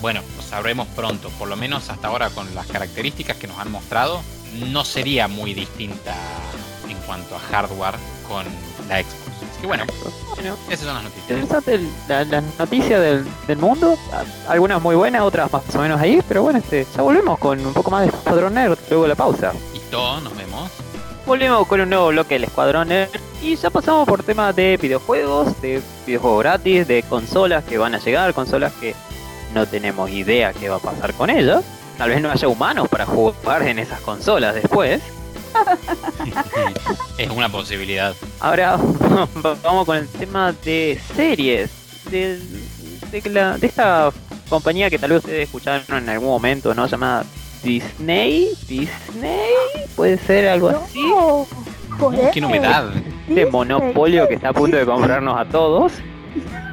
[0.02, 3.72] bueno, lo sabremos pronto, por lo menos hasta ahora con las características que nos han
[3.72, 4.22] mostrado,
[4.72, 6.16] no sería muy distinta
[6.88, 7.96] en cuanto a hardware
[8.28, 8.46] con
[8.88, 9.25] la Xbox.
[9.56, 9.86] Así que bueno,
[10.36, 11.30] Bueno, esas son las noticias.
[11.30, 13.98] interesante el- la, la noticia del, del mundo.
[14.50, 16.22] Algunas muy buenas, otras más o menos ahí.
[16.28, 19.16] Pero bueno, este, ya volvemos con un poco más de Escuadrón Nerd luego de la
[19.16, 19.54] pausa.
[19.74, 20.70] Y todo, nos vemos.
[21.26, 23.10] Volvemos con un nuevo bloque del Escuadrón Nerd.
[23.42, 28.00] Y ya pasamos por temas de videojuegos, de videojuegos gratis, de consolas que van a
[28.00, 28.94] llegar, consolas que
[29.54, 31.64] no tenemos idea qué va a pasar con ellas.
[31.98, 35.02] Tal vez no haya humanos para jugar en esas consolas después.
[37.18, 38.14] es una posibilidad.
[38.40, 38.78] Ahora
[39.64, 41.72] vamos con el tema de series.
[42.10, 42.40] De,
[43.12, 44.12] de, la- de esta
[44.50, 46.86] compañía que tal vez ustedes escucharon en algún momento, ¿no?
[46.88, 47.26] Llamada
[47.64, 48.50] Disney.
[48.68, 49.40] Disney.
[49.96, 51.02] Puede ser algo así.
[51.02, 51.48] No.
[52.34, 52.92] ¡Qué novedad!
[53.28, 55.94] Este monopolio que está a punto de comprarnos a todos.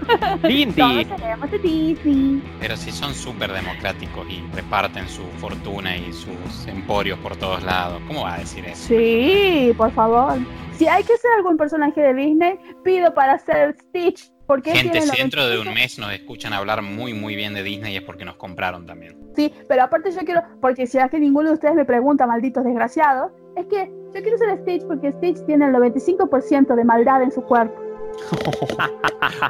[0.42, 0.74] Lindy.
[1.04, 2.42] Todos Disney.
[2.60, 8.00] Pero si son súper democráticos y reparten su fortuna y sus emporios por todos lados,
[8.06, 8.88] ¿cómo va a decir eso?
[8.88, 10.38] Sí, por favor.
[10.76, 14.30] Si hay que ser algún personaje de Disney, pido para ser Stitch.
[14.46, 15.74] Porque Gente, si dentro de un 95.
[15.74, 19.16] mes nos escuchan hablar muy muy bien de Disney es porque nos compraron también.
[19.34, 22.64] Sí, pero aparte yo quiero, porque si es que ninguno de ustedes me pregunta, malditos
[22.64, 27.32] desgraciados, es que yo quiero ser Stitch porque Stitch tiene el 95% de maldad en
[27.32, 27.80] su cuerpo.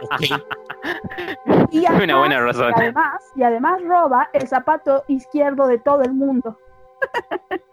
[0.02, 0.22] Ok,
[1.70, 2.72] Y Una además, buena razón.
[2.76, 6.58] y además, y además roba el zapato izquierdo de todo el mundo.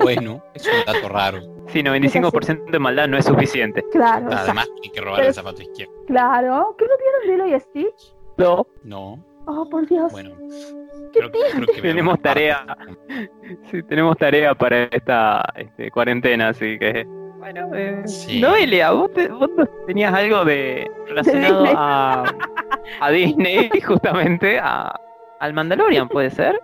[0.00, 1.38] bueno, es un dato raro.
[1.68, 3.84] Sí, 95% de maldad no es suficiente.
[3.92, 5.92] Claro, o sea, Además, hay que robar Pero- el zapato izquierdo.
[6.06, 6.74] claro.
[6.78, 6.90] ¿Qué no
[7.26, 8.14] vieron Lilo y Stitch?
[8.36, 10.12] No, No, Oh, por Dios.
[10.12, 10.30] bueno.
[11.12, 12.64] ¿Qué Creo, creo que Tenemos tarea.
[13.70, 17.06] sí, tenemos tarea para esta este, cuarentena, así que.
[17.50, 18.40] Bueno, eh, Sí.
[18.42, 19.48] Noelia, ¿vos, te- vos
[19.86, 22.24] tenías algo de relacionado a,
[23.00, 24.94] a Disney, justamente, a,
[25.40, 26.60] al Mandalorian, ¿puede ser?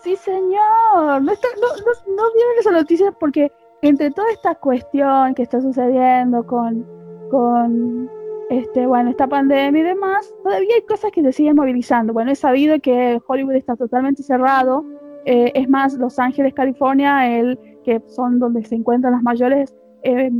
[0.00, 1.22] Sí, señor.
[1.22, 5.60] No, está- no, no- no vieron esa noticia porque entre toda esta cuestión que está
[5.60, 6.84] sucediendo con,
[7.30, 8.10] con
[8.50, 12.12] este, bueno, esta pandemia y demás, todavía hay cosas que se siguen movilizando.
[12.12, 14.84] Bueno, es sabido que Hollywood está totalmente cerrado.
[15.26, 19.72] eh, es más, Los Ángeles, California, el, que son donde se encuentran las mayores
[20.04, 20.30] eh,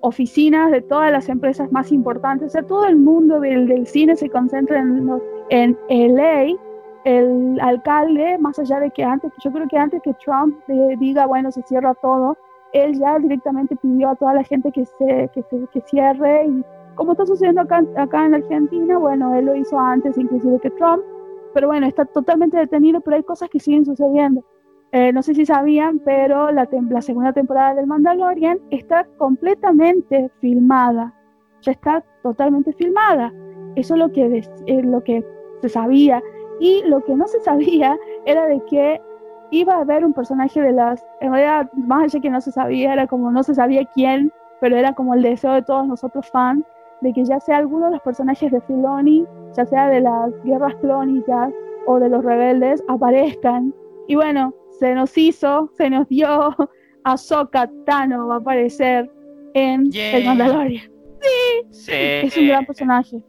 [0.00, 2.48] oficinas de todas las empresas más importantes.
[2.48, 5.10] O sea, todo el mundo del, del cine se concentra en,
[5.50, 6.54] en LA
[7.04, 11.26] el alcalde, más allá de que antes, yo creo que antes que Trump eh, diga,
[11.26, 12.36] bueno, se cierra todo,
[12.72, 16.64] él ya directamente pidió a toda la gente que se, que se- que cierre y
[16.96, 21.00] como está sucediendo acá, acá en Argentina, bueno, él lo hizo antes inclusive que Trump,
[21.54, 24.42] pero bueno, está totalmente detenido, pero hay cosas que siguen sucediendo.
[24.92, 31.14] Eh, no sé si sabían, pero la, la segunda temporada del Mandalorian está completamente filmada,
[31.60, 33.32] ya está totalmente filmada.
[33.76, 35.24] Eso es lo que, eh, lo que
[35.60, 36.22] se sabía.
[36.60, 39.00] Y lo que no se sabía era de que
[39.50, 41.04] iba a haber un personaje de las.
[41.20, 44.76] En realidad, más allá que no se sabía, era como no se sabía quién, pero
[44.76, 46.64] era como el deseo de todos nosotros fans,
[47.02, 50.74] de que ya sea alguno de los personajes de Filoni, ya sea de las guerras
[50.76, 51.52] clónicas
[51.86, 53.74] o de los rebeldes, aparezcan.
[54.08, 56.54] Y bueno, se nos hizo, se nos dio.
[57.04, 59.10] Ahsoka Tano va a aparecer
[59.54, 60.16] en Yeah.
[60.18, 60.90] El Mandalorian.
[61.70, 61.92] Sí.
[61.92, 63.22] Es un gran personaje.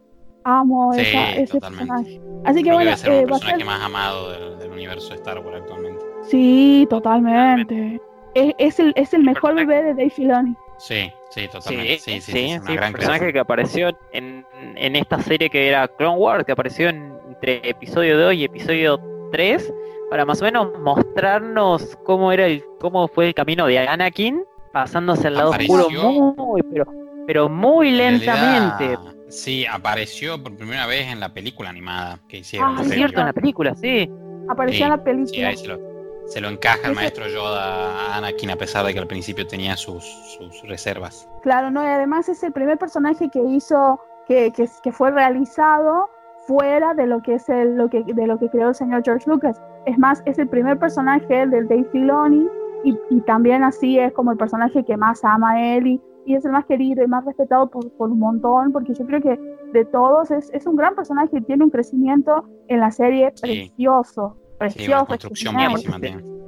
[0.43, 1.85] Amo Sí, esa- ese totalmente.
[1.87, 2.21] personaje.
[2.45, 4.31] Así que Creo que bueno, debe ser eh, el va a personaje ser- más amado
[4.31, 6.05] del, del universo de Star Wars actualmente.
[6.23, 8.01] Sí, totalmente.
[8.35, 10.55] Es, es el, es el mejor bebé de Dave Filoni.
[10.77, 11.97] Sí, sí, Sí, totalmente.
[11.99, 13.33] Sí, sí, sí, es una sí, gran personaje creación.
[13.33, 18.17] que apareció en, en esta serie que era Clone Wars, que apareció en- entre episodio
[18.19, 18.99] 2 y episodio
[19.31, 19.73] 3,
[20.09, 25.27] para más o menos mostrarnos cómo era el, cómo fue el camino de Anakin, pasándose
[25.27, 25.75] al lado Apareció.
[25.75, 26.85] oscuro muy, pero,
[27.27, 28.87] pero muy En lentamente.
[28.95, 32.77] realidad, sí, apareció por primera vez en la película animada que hicieron.
[32.77, 34.09] Ah, Es cierto, en la película, sí.
[34.47, 35.47] Apareció en la Sí, película.
[35.49, 35.79] ahí se lo,
[36.27, 39.75] se lo encaja el maestro Yoda a Anakin a pesar de que al principio tenía
[39.77, 41.27] sus, sus reservas.
[41.43, 46.09] Claro, no, y además es el primer personaje que hizo, que, que, que fue realizado
[46.47, 49.29] fuera de lo que es el, lo que, de lo que creó el señor George
[49.29, 49.61] Lucas.
[49.85, 52.47] Es más, es el primer personaje del Dave Filoni
[52.83, 56.35] y, y también así es como el personaje que más ama a él y, y
[56.35, 59.39] es el más querido y más respetado por, por un montón, porque yo creo que
[59.73, 63.41] de todos es, es un gran personaje y tiene un crecimiento en la serie Sí.
[63.41, 65.05] precioso, Sí, una precioso.
[65.07, 65.55] construcción.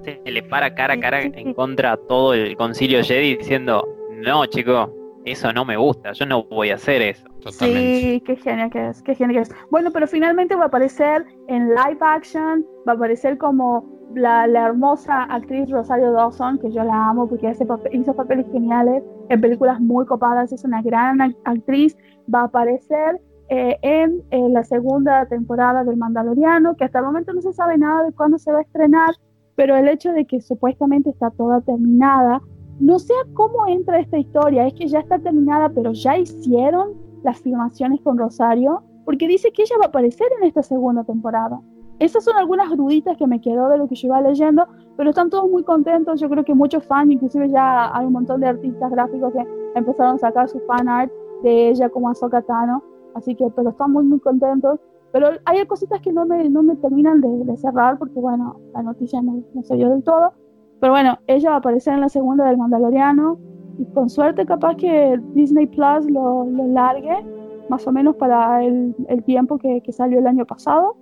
[0.04, 1.42] Se le para cara a cara sí, sí.
[1.42, 3.88] en contra a todo el concilio Jedi diciendo,
[4.24, 4.92] no, chico,
[5.26, 7.28] eso no me gusta, yo no voy a hacer eso.
[7.42, 8.00] Totalmente.
[8.00, 9.52] Sí, qué genio que es, qué genio que es.
[9.70, 14.68] Bueno, pero finalmente va a aparecer en live action, va a aparecer como la, la
[14.68, 19.42] hermosa actriz Rosario Dawson, que yo la amo porque hace papel- hizo papeles geniales en
[19.42, 21.98] películas muy copadas, es una gran ac- actriz,
[22.34, 27.34] va a aparecer eh, en, eh, la segunda temporada del Mandaloriano, que hasta el momento
[27.34, 29.16] no se sabe nada de cuándo se va a estrenar,
[29.56, 32.42] pero el hecho de que supuestamente está toda terminada,
[32.82, 37.40] no sé cómo entra esta historia, es que ya está terminada, pero ya hicieron las
[37.40, 41.62] filmaciones con Rosario, porque dice que ella va a aparecer en esta segunda temporada.
[42.00, 44.66] Esas son algunas duditas que me quedó de lo que yo iba leyendo,
[44.98, 46.20] pero están todos muy contentos.
[46.20, 50.16] Yo creo que muchos fans, inclusive ya hay un montón de artistas gráficos que empezaron
[50.16, 51.12] a sacar su fan art
[51.44, 54.80] de ella como Ahsoka Tano, así que, pero están muy, muy contentos.
[55.12, 58.82] Pero hay cositas que no me, no me terminan de, de cerrar, porque bueno, la
[58.82, 60.34] noticia no, no se dio del todo.
[60.82, 63.40] Pero bueno, ella va a aparecer en la segunda del Mandaloriano,
[63.78, 67.24] y con suerte capaz que Disney Plus lo, lo largue,
[67.70, 70.98] más o menos para el, el tiempo que, que salió el año pasado.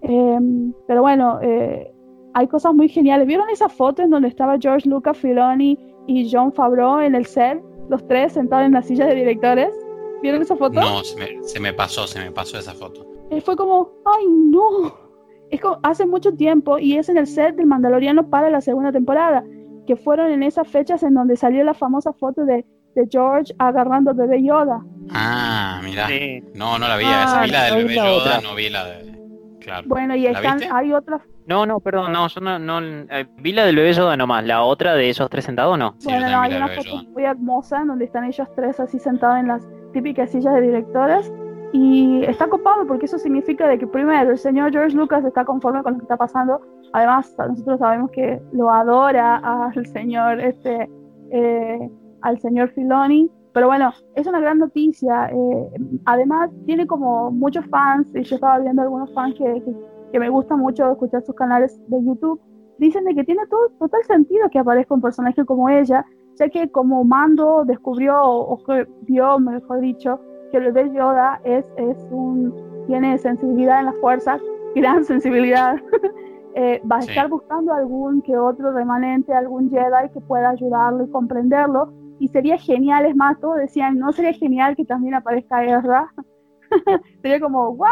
[0.00, 1.92] Em, pero bueno, eh,
[2.34, 3.26] hay cosas muy geniales.
[3.26, 7.62] ¿Vieron esa foto en donde estaba George Lucas, Filoni y John Favreau en el set?
[7.88, 9.70] Los tres sentados en la silla de directores.
[10.22, 10.80] ¿Vieron esa foto?
[10.80, 13.06] No, se me, se me pasó, se me pasó esa foto.
[13.30, 15.09] Eh, fue como, ay no.
[15.50, 18.92] Es como hace mucho tiempo y es en el set del Mandaloriano para la segunda
[18.92, 19.42] temporada,
[19.86, 24.12] que fueron en esas fechas en donde salió la famosa foto de, de George agarrando
[24.12, 24.80] al bebé Yoda.
[25.10, 26.06] Ah, mira.
[26.06, 26.42] Sí.
[26.54, 27.04] No, no la vi.
[27.06, 28.40] Ah, esa vi la del bebé la Yoda, otra.
[28.48, 29.10] no vi la de.
[29.60, 29.88] Claro.
[29.88, 30.72] Bueno, y ¿La están, viste?
[30.74, 34.16] hay otras No, no, perdón, no, yo no, no eh, vi la del bebé Yoda
[34.16, 35.94] nomás, la otra de ellos tres sentados no.
[35.98, 37.02] Sí, bueno, no, hay una foto Yoda.
[37.12, 41.30] muy hermosa en donde están ellos tres así sentados en las típicas sillas de directores.
[41.72, 45.82] Y está copado porque eso significa de que primero el señor George Lucas está conforme
[45.82, 46.60] con lo que está pasando.
[46.92, 50.90] Además, nosotros sabemos que lo adora al señor este
[51.30, 51.90] eh,
[52.22, 53.30] al señor Filoni.
[53.52, 55.28] Pero bueno, es una gran noticia.
[55.30, 55.70] eh,
[56.04, 59.74] además, tiene como muchos fans, y yo estaba viendo algunos fans que, que,
[60.12, 62.40] que me gusta mucho escuchar sus canales de YouTube.
[62.78, 66.04] Dicen de que tiene todo total sentido que aparezca un personaje como ella,
[66.38, 71.64] ya que como Mando descubrió, o que vio, mejor dicho, que el bebé Yoda es,
[71.76, 74.38] es un, tiene sensibilidad en la fuerza,
[74.74, 75.76] gran sensibilidad.
[76.54, 77.10] eh, va a Sí.
[77.10, 81.92] estar buscando algún que otro remanente, algún Jedi que pueda ayudarlo y comprenderlo.
[82.18, 86.12] Y sería genial, es más, todos decían, ¿no sería genial que también aparezca Ezra?
[87.22, 87.88] sería como, ¿what?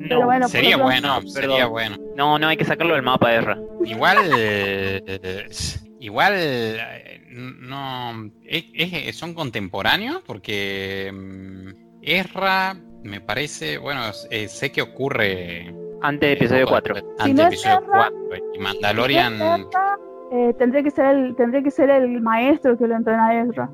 [0.00, 1.96] Pero No, bueno, por Sería bueno, no, sería bueno.
[2.16, 3.56] no, no hay que sacarlo del mapa de R.
[3.84, 5.48] Igual, eh,
[6.00, 11.68] igual, eh, no, es- es- son contemporáneos porque mm,
[12.02, 16.94] Ezra me parece, bueno, eh, sé que ocurre Antes del episodio poco 4.
[16.94, 19.66] después- Si antes no episodio Ezra, 4 y Mandalorian, Si
[20.32, 23.70] eh, tendría que ser el tendría que ser el maestro que lo entrena a Ezra.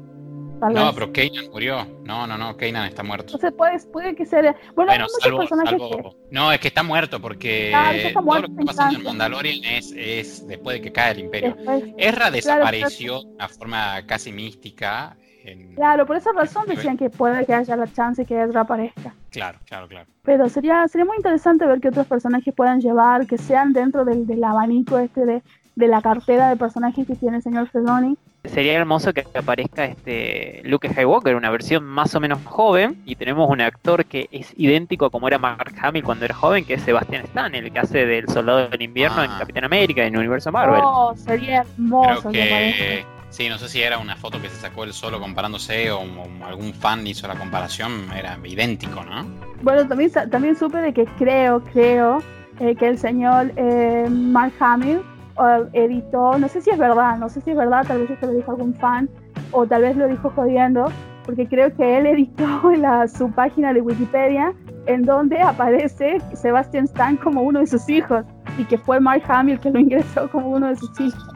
[0.60, 0.94] Tal no, vez.
[0.94, 1.86] pero Kanan murió.
[2.04, 3.34] No, no, no, Kanan está muerto.
[3.34, 4.40] Entonces puede, puede que sea.
[4.42, 8.08] Bueno, Bueno, muchos salvo, personajes salvo- No, es que está muerto porque Claro, ya está
[8.12, 9.10] todo lo muerto que pasando en Francia.
[9.10, 11.54] Mandalorian es, es después de que cae el que imperio.
[11.54, 11.84] después.
[11.96, 15.16] Ezra desapareció de una forma casi mística.
[15.44, 19.14] en- Claro, por esa razón decían que puede que haya la chance que Ezra aparezca.
[19.30, 20.06] Claro, claro, claro.
[20.22, 24.26] Pero sería, sería muy interesante ver que otros personajes puedan llevar, que sean dentro del,
[24.26, 25.42] del abanico este de,
[25.78, 28.16] de la cartera de personajes que tiene el señor Filoni.
[28.44, 33.48] Sería hermoso que aparezca este Luke Skywalker, una versión más o menos joven, y tenemos
[33.48, 36.82] un actor que es idéntico a como era Mark Hamill cuando era joven, que es
[36.82, 39.36] Sebastian Stan, el que hace del Soldado del Invierno en Ah.
[39.38, 40.80] Capitán América, en el universo Marvel.
[40.82, 43.04] Oh, sería hermoso que.
[43.30, 46.44] Sí, no sé si era una foto que se sacó él solo comparándose o, o
[46.46, 49.26] algún fan hizo la comparación, era idéntico, ¿no?
[49.62, 52.22] Bueno, también, también supe de que creo, creo
[52.58, 55.02] eh, que el señor eh, Mark Hamill
[55.40, 58.27] eh, editó, no sé si es verdad, no sé si es verdad, tal vez esto
[58.27, 59.09] lo dijo algún fan
[59.53, 60.87] o tal vez lo dijo jodiendo,
[61.24, 64.55] porque creo que él editó la, su página de Wikipedia
[64.87, 68.24] en donde aparece Sebastian Stan como uno de sus hijos
[68.57, 71.29] y que fue Mark Hamill que lo ingresó como uno de sus hijos.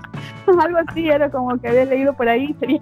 [0.61, 2.81] Algo así era como que había leído por ahí, sería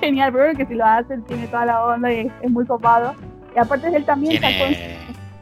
[0.00, 3.14] genial, pero que si lo hacen tiene toda la onda y es muy copado.
[3.54, 4.64] Y aparte él también sacó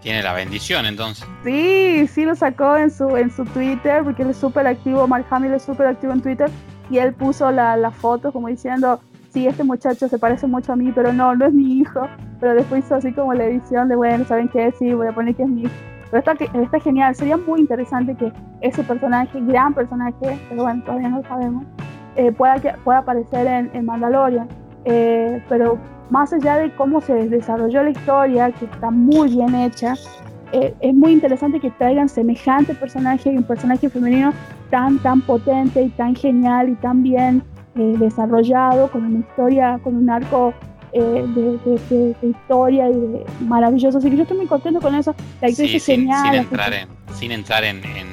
[0.00, 1.26] Tiene, la bendición entonces.
[1.44, 5.26] Sí, sí lo sacó en su, en su Twitter, porque él es súper activo, Mark
[5.30, 6.50] Hamill es súper activo en Twitter,
[6.90, 9.00] y él puso la, la foto como diciendo,
[9.32, 12.08] sí, este muchacho se parece mucho a mí, pero no, no es mi hijo.
[12.40, 14.72] Pero después hizo así como la edición de, bueno, ¿saben qué?
[14.78, 15.72] Sí, voy a poner que es mi hijo.
[16.10, 21.08] Pero está, está genial, sería muy interesante que ese personaje, gran personaje, pero bueno, todavía
[21.08, 21.64] no lo sabemos,
[22.16, 24.48] eh, pueda, que, pueda aparecer en, en Mandalorian.
[24.84, 25.78] Eh, pero
[26.10, 29.94] más allá de cómo se desarrolló la historia, que está muy bien hecha,
[30.52, 34.32] eh, es muy interesante que traigan semejante personaje y un personaje femenino
[34.70, 37.42] tan, tan potente y tan genial y tan bien
[37.74, 40.54] eh, desarrollado, con una historia, con un arco
[40.92, 43.98] eh, de, de- de- de historia y de maravilloso.
[43.98, 45.14] Así que yo estoy muy contento con eso.
[45.42, 46.22] La actriz Sí, es sin, genial.
[46.24, 48.06] sin entrar en, sin entrar en, en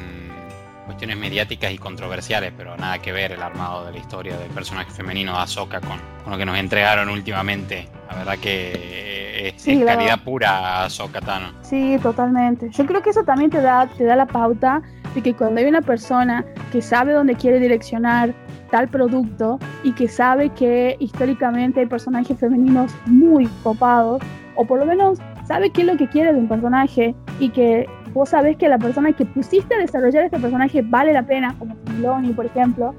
[0.85, 4.91] cuestiones mediáticas y controversiales, pero nada que ver el armado de la historia del personaje
[4.91, 7.89] femenino de Ahsoka con, con lo que nos entregaron últimamente.
[8.09, 11.51] La verdad que es, Sí, es calidad pura Ahsoka Tano.
[11.61, 12.69] Sí, totalmente.
[12.69, 14.81] Yo creo que eso también te da, te da la pauta
[15.13, 18.33] de que cuando hay una persona que sabe dónde quiere direccionar
[18.71, 24.21] tal producto y que sabe que históricamente hay personajes femeninos muy copados,
[24.55, 27.87] o por lo menos sabe qué es lo que quiere de un personaje y que
[28.15, 31.75] vos sabés que la persona que pusiste a desarrollar este personaje vale la pena, como
[31.85, 32.95] Filoni, por ejemplo,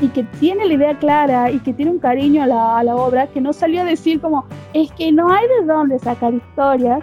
[0.00, 2.94] y que tiene la idea clara y que tiene un cariño a la, a la
[2.94, 7.02] obra, que no salió a decir como, es que no hay de dónde sacar historias,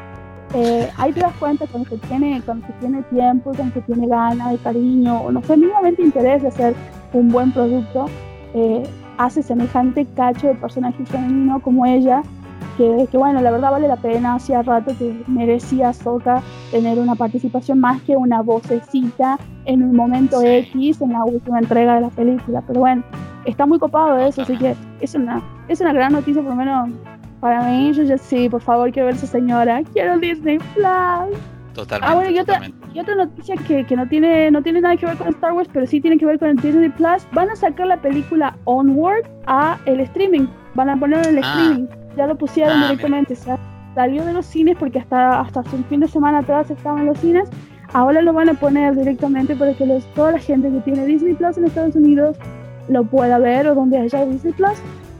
[0.54, 4.08] eh, ahí te das cuenta cuando se tiene, cuando se tiene tiempo, cuando se tiene
[4.08, 6.74] ganas de cariño, o no sé, mínimamente interés de hacer
[7.12, 8.06] un buen producto,
[8.54, 8.84] eh,
[9.18, 12.24] hace semejante cacho de personaje femenino como ella,
[12.78, 17.16] que, que, bueno, la verdad vale la pena, hacía rato que merecía Soka tener una
[17.16, 22.10] participación más que una vocecita en un momento X en la última entrega de la
[22.10, 23.04] película, pero bueno,
[23.46, 26.90] está muy copado eso, así que es una, es una gran noticia por lo menos
[27.40, 31.38] para mí, yo ya sí, por favor, quiero ver a esa señora, quiero Disney Plus.
[31.74, 32.12] Totalmente.
[32.12, 32.62] Ah, bueno, y otra,
[32.92, 35.70] y otra noticia que, que, no, tiene, no tiene nada que ver con Star Wars,
[35.72, 37.28] pero sí tiene que ver con el Disney Plus.
[37.34, 40.48] Van a sacar la película Onward a el streaming.
[40.74, 41.52] Van a ponerlo en el Ah.
[41.54, 41.88] streaming.
[42.18, 43.34] Ya lo pusieron Ah, directamente.
[43.34, 43.58] O sea,
[43.96, 47.06] salió de los cines porque hasta, hasta hace un fin de semana atrás estaba en
[47.08, 47.50] los cines.
[47.94, 51.36] Ahora lo van a poner directamente para que los, toda la gente que tiene Disney
[51.36, 52.36] Plus en Estados Unidos
[52.90, 54.78] lo pueda ver o donde haya Disney Plus.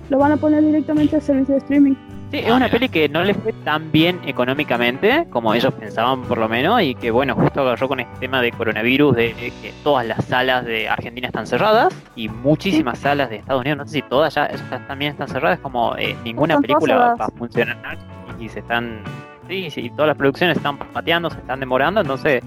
[0.10, 1.96] Lo van a poner directamente al servicio de streaming.
[2.30, 6.24] Sí, es Ah, una peli que no le fue tan bien económicamente como ellos pensaban
[6.24, 9.74] por lo menos y que bueno, justo agarró con este tema de coronavirus, de que
[9.82, 13.94] todas las salas de Argentina están cerradas y muchísimas salas de Estados Unidos, no sé
[13.94, 17.98] si todas ya, ya también están cerradas, como eh, ninguna Están película va a funcionar
[18.40, 19.00] y se están,
[19.48, 22.44] sí, sí, todas las producciones están pateando, se están demorando, entonces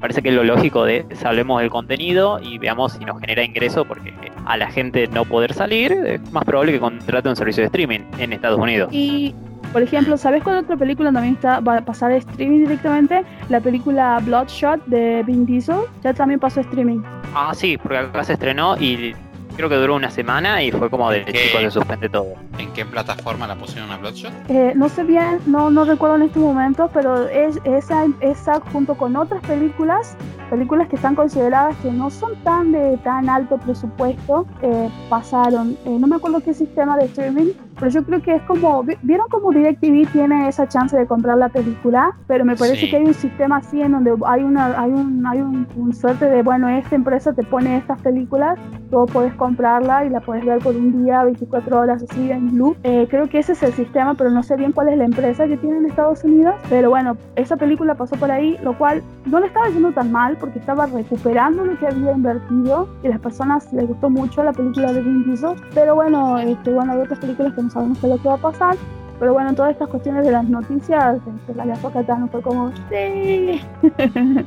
[0.00, 3.84] parece que es lo lógico de salvemos el contenido y veamos si nos genera ingreso
[3.84, 4.12] porque
[4.46, 8.00] a la gente no poder salir es más probable que contrate un servicio de streaming
[8.18, 8.88] en Estados Unidos.
[8.92, 9.34] Y,
[9.72, 13.22] por ejemplo, ¿sabes cuál otra película también está, va a pasar a streaming directamente?
[13.48, 17.02] La película Bloodshot de Vin Diesel ya también pasó a streaming.
[17.34, 19.14] Ah, sí, porque acá se estrenó y
[19.60, 21.32] creo que duró una semana y fue como de ¿Qué?
[21.32, 22.32] chicos se suspende todo.
[22.58, 24.32] ¿En qué plataforma la pusieron a Bloodshot?
[24.48, 28.94] Eh, no sé bien, no, no recuerdo en este momento, pero es, esa, esa junto
[28.94, 30.16] con otras películas,
[30.48, 35.76] películas que están consideradas que no son tan de tan alto presupuesto, eh, pasaron.
[35.84, 38.96] Eh, no me acuerdo qué sistema de streaming, pero yo creo que es como, vi-
[39.02, 42.12] ¿vieron como DirecTV tiene esa chance de comprar la película?
[42.28, 42.90] Pero me parece Sí.
[42.90, 46.26] que hay un sistema así en donde hay una hay un, hay un, un suerte
[46.26, 48.58] de, bueno, esta empresa te pone estas películas,
[48.90, 52.76] tú puedes comprarla y la puedes ver por un día, 24 horas así en loop.
[52.84, 55.46] Eh, creo que ese es el sistema, pero no sé bien cuál es la empresa
[55.46, 56.54] que tiene en Estados Unidos.
[56.68, 60.36] Pero bueno, esa película pasó por ahí, lo cual no le estaba yendo tan mal
[60.38, 64.52] porque estaba recuperando lo que había invertido y a las personas les gustó mucho la
[64.52, 65.54] película de Vin Diesel.
[65.74, 68.34] Pero bueno, este, bueno, hay otras películas que no sabemos qué es lo que va
[68.34, 68.76] a pasar.
[69.18, 73.60] Pero bueno, todas estas cuestiones de las noticias, este, la Gafa Catano fue como, sí,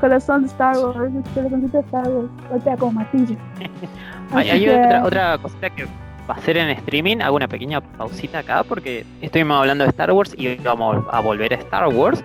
[0.00, 3.36] corazón de Star Wars, corazoncito de Star Wars, golpea como martillo.
[4.32, 5.84] Hay, Así hay que- otra, otra cosita que
[6.28, 10.10] va a ser en streaming, hago una pequeña pausita acá porque estuvimos hablando de Star
[10.12, 12.24] Wars y vamos a volver a Star Wars.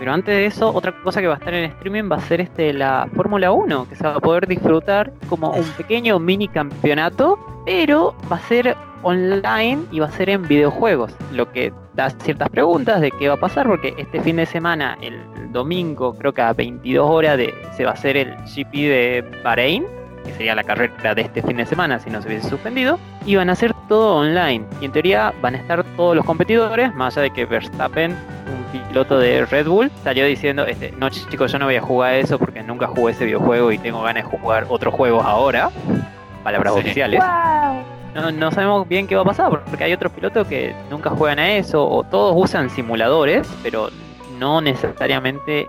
[0.00, 2.40] Pero antes de eso, otra cosa que va a estar en streaming va a ser
[2.40, 7.38] este la Fórmula 1, que se va a poder disfrutar como un pequeño mini campeonato,
[7.66, 12.48] pero va a ser online y va a ser en videojuegos, lo que da ciertas
[12.48, 15.20] preguntas de qué va a pasar, porque este fin de semana, el
[15.52, 19.84] domingo, creo que a 22 horas de, se va a hacer el GP de Bahrein,
[20.24, 23.36] que sería la carrera de este fin de semana si no se hubiese suspendido, y
[23.36, 24.64] van a hacer todo online.
[24.80, 28.80] Y en teoría van a estar todos los competidores, más allá de que Verstappen, un
[28.88, 32.38] piloto de Red Bull, salió diciendo, este, no chicos, yo no voy a jugar eso
[32.38, 35.70] porque nunca jugué ese videojuego y tengo ganas de jugar otros juegos ahora.
[36.44, 36.80] Palabras Sí.
[36.80, 37.20] oficiales.
[37.20, 37.82] ¡Wow!
[38.14, 41.38] No, no sabemos bien qué va a pasar porque hay otros pilotos que nunca juegan
[41.38, 43.88] a eso o todos usan simuladores, pero
[44.38, 45.68] no necesariamente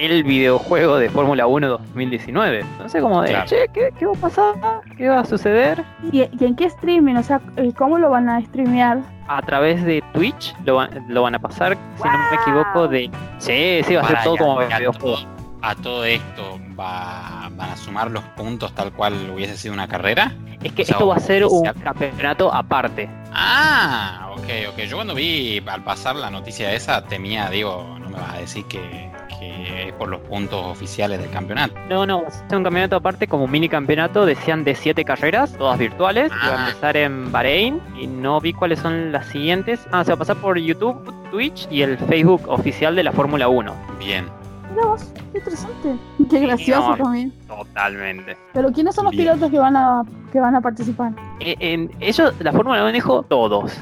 [0.00, 2.60] el videojuego de Fórmula 1 2019.
[2.60, 3.46] Entonces como de, Claro.
[3.46, 4.54] che, ¿qué, qué va a pasar?
[4.96, 5.84] ¿Qué va a suceder?
[6.12, 7.16] ¿Y, y en qué streaming?
[7.16, 9.00] O sea, eh, ¿cómo lo van a streamear?
[9.28, 13.10] A través de Twitch lo van, lo van a pasar, si no me equivoco, de...
[13.38, 15.18] Sí, sí, va a ser todo como videojuego.
[15.62, 20.32] a todo esto va, van a sumar los puntos tal cual hubiese sido una carrera.
[20.62, 23.08] Es que o sea, esto va a ser un campeonato aparte.
[23.32, 24.78] Ah, ok, ok.
[24.80, 28.64] Yo cuando vi al pasar la noticia esa temía, digo, no me vas a decir
[28.66, 29.10] que,
[29.40, 31.74] que es por los puntos oficiales del campeonato.
[31.88, 35.04] No, no, va a ser un campeonato aparte como un mini campeonato, decían de siete
[35.04, 36.68] carreras, todas virtuales, y va a Ah.
[36.68, 39.80] empezar en Bahrein y no vi cuáles son las siguientes.
[39.90, 43.48] Ah, se va a pasar por YouTube, Twitch y el Facebook oficial de la Fórmula
[43.48, 43.74] 1.
[43.98, 44.26] Bien.
[44.72, 45.96] Mira vos, qué interesante.
[46.30, 46.96] Qué gracioso no.
[46.96, 47.32] también.
[47.48, 48.36] Totalmente.
[48.52, 49.24] Pero ¿quiénes son los Bien.
[49.24, 51.10] pilotos que van a que van a participar?
[51.40, 53.76] Eh, en- ellos, la Fórmula 1 dijo todos.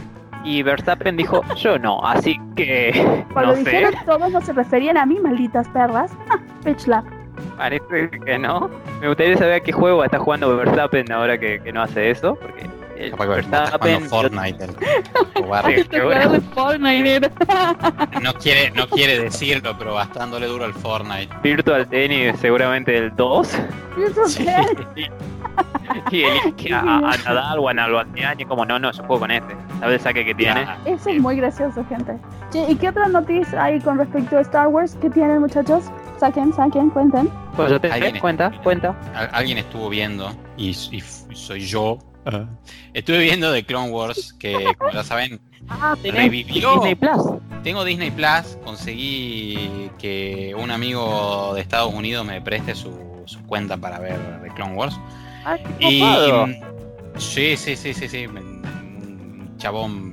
[0.48, 4.96] Y Verstappen dijo yo no, así que Cuando no sé, dijeron todos no se referían
[4.96, 6.10] a mí, malditas perras.
[6.78, 7.04] Slap.
[7.58, 8.70] parece que no.
[9.00, 12.36] Me gustaría saber a qué juego está jugando Verstappen ahora que, que no hace eso,
[12.36, 12.62] porque
[12.98, 14.64] el jugando Fortnite.
[14.64, 17.30] el- Fortnite.
[18.22, 21.28] No quiere, no quiere decirlo, pero bastándole duro al Fortnite.
[21.42, 23.48] Virtual Tennis seguramente el 2.
[24.26, 24.46] Sí.
[26.10, 29.30] y elige a, a Nadal o a Nalbandián y como no, no, yo juego con
[29.30, 29.54] este.
[29.80, 30.66] ¿Sabes el saque que tiene?
[30.84, 32.16] Eso es muy gracioso, gente.
[32.68, 34.96] ¿y qué otra noticia hay con respecto a Star Wars?
[35.00, 35.84] ¿Qué tienen, muchachos?
[36.18, 37.30] Saquen, saquen, cuenten.
[37.56, 38.20] Pues yo te viene.
[38.20, 38.94] cuenta, cuenta.
[39.14, 41.00] Al- Alguien estuvo viendo, y, y
[41.34, 41.98] soy yo,
[42.92, 45.40] Estuve viendo The Clone Wars, que como ya saben,
[45.70, 46.74] Ah, revivió.
[46.74, 47.22] Disney Plus.
[47.62, 52.92] Tengo Disney Plus, conseguí que un amigo de Estados Unidos me preste su,
[53.26, 54.98] su cuenta para ver The Clone Wars.
[55.56, 58.26] Ah, Y sí, sí, sí, sí, sí.
[58.26, 60.12] Un chabón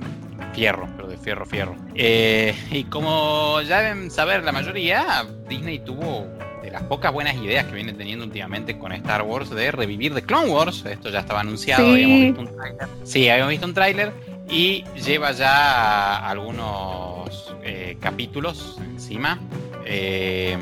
[0.54, 1.76] fierro, pero de fierro, fierro.
[1.94, 6.26] Eh, y como ya deben saber la mayoría, Disney tuvo
[6.62, 10.22] de las pocas buenas ideas que viene teniendo últimamente con Star Wars de revivir The
[10.22, 10.84] Clone Wars.
[10.86, 11.92] Esto ya estaba anunciado, Sí.
[11.92, 12.88] habíamos visto un tráiler.
[13.04, 14.12] Sí, habíamos visto un tráiler
[14.48, 19.38] y lleva ya algunos eh, capítulos encima.
[19.84, 20.56] Eh,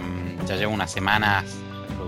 [0.47, 1.45] ya lleva unas semanas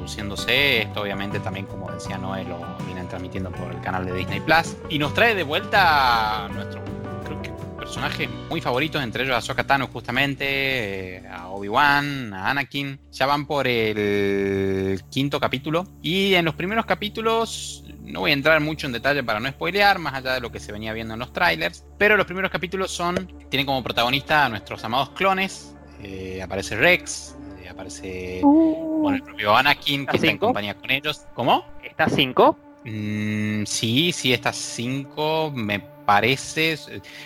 [0.06, 0.82] produciéndose.
[0.82, 4.76] Esto obviamente también, como decía Noé, lo vienen transmitiendo por el canal de Disney Plus.
[4.88, 6.84] Y nos trae de vuelta a nuestros,
[7.24, 13.00] creo personajes muy favoritos, entre ellos a Ahsoka Tano justamente, eh, a Obi-Wan, a Anakin.
[13.10, 15.84] Ya van por el quinto capítulo.
[16.02, 19.98] Y en los primeros capítulos, no voy a entrar mucho en detalle para no spoilear,
[19.98, 21.84] más allá de lo que se venía viendo en los trailers.
[21.98, 25.72] Pero los primeros capítulos son, tienen como protagonista a nuestros amados clones.
[26.02, 27.35] Eh, aparece Rex,
[27.76, 31.22] aparece Uh, con el propio Anakin, que está en compañía con ellos.
[31.34, 31.64] ¿Cómo?
[31.84, 32.58] Está 5.
[32.84, 36.78] Mm, sí, sí, estas cinco me parece.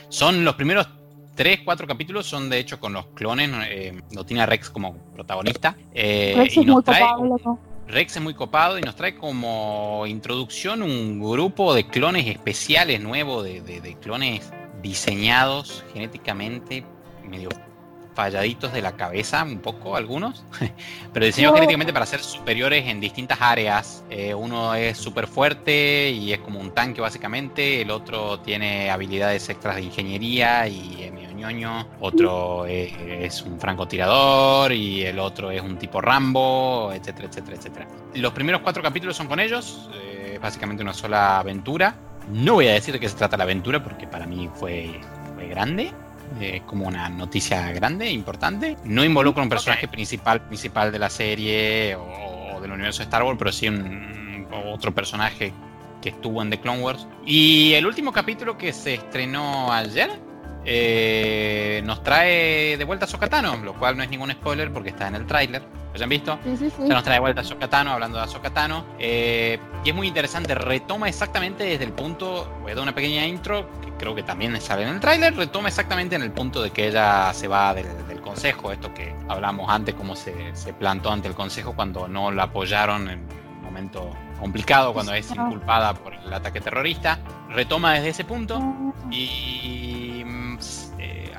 [0.09, 0.89] Son los primeros
[1.35, 3.51] tres, cuatro capítulos, son de hecho con los clones.
[3.69, 5.77] Eh, no tiene a Rex como protagonista.
[5.95, 7.59] eh, Rex y es nos muy trae- copado, loco.
[7.89, 13.45] Rex es muy copado y nos trae como introducción un grupo de clones especiales nuevos,
[13.45, 14.51] de, de- de clones
[14.83, 16.85] diseñados genéticamente,
[17.29, 17.49] medio
[18.15, 20.45] falladitos de la cabeza, un poco algunos,
[21.13, 21.57] pero diseñados No.
[21.59, 24.05] genéticamente para ser superiores en distintas áreas.
[24.11, 29.49] Eh, uno es súper fuerte y es como un tanque básicamente, el otro tiene habilidades
[29.49, 35.51] extras de ingeniería y es medio ñoño, otro eh, es un francotirador y el otro
[35.51, 37.89] es un tipo Rambo, etcétera, etcétera, etcétera.
[38.15, 41.95] Los primeros cuatro capítulos son con ellos, eh, básicamente una sola aventura.
[42.29, 45.01] No voy a decir de qué se trata la aventura porque para mí fue,
[45.35, 45.93] fue grande,
[46.39, 48.77] eh, como una noticia grande, importante.
[48.85, 53.23] No involucra un personaje principal, principal de la serie o, o del universo de Star
[53.23, 55.53] Wars, pero sí un, otro personaje
[56.01, 57.07] que estuvo en The Clone Wars.
[57.27, 60.11] Y el último capítulo que se estrenó ayer
[60.65, 65.09] eh, nos trae de vuelta a Sokatano, lo cual no es ningún spoiler porque está
[65.09, 65.63] en el tráiler.
[65.63, 66.39] ¿Lo hayan visto?
[66.45, 66.83] Sí, sí, sí.
[66.83, 68.85] Se nos trae de vuelta a Sokatano, hablando de Sokatano.
[68.99, 73.69] y es muy interesante, retoma exactamente desde el punto, voy a dar una pequeña intro,
[73.81, 76.89] que creo que también sale en el tráiler, retoma exactamente en el punto de que
[76.89, 81.27] ella se va del, del consejo, esto que hablamos antes, cómo se, se plantó ante
[81.27, 86.33] el consejo cuando no la apoyaron en un momento complicado, cuando es inculpada por el
[86.33, 87.19] ataque terrorista.
[87.51, 88.59] Retoma desde ese punto.
[89.11, 90.10] Y mm, eh,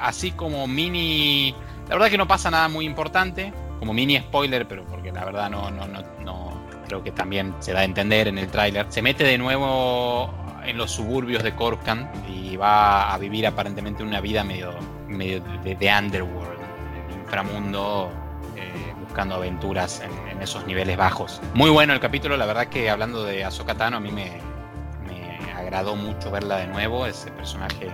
[0.02, 1.56] así como mini.
[1.88, 3.54] La verdad que no pasa nada muy importante.
[3.80, 7.74] Como mini spoiler, pero porque la verdad no, no, no, no creo que también se
[7.74, 8.86] da a entender en el tráiler.
[8.90, 10.34] Se mete de nuevo
[10.64, 14.74] en los suburbios de Coruscant y va a vivir aparentemente una vida medio,
[15.08, 16.60] medio de, de underworld,
[17.08, 18.12] de inframundo,
[18.56, 21.42] eh, buscando aventuras en, en esos niveles bajos.
[21.56, 24.40] Muy bueno el capítulo, la verdad que hablando de Ahsoka Tano, a mí me,
[25.08, 27.90] me agradó mucho verla de nuevo, ese personaje.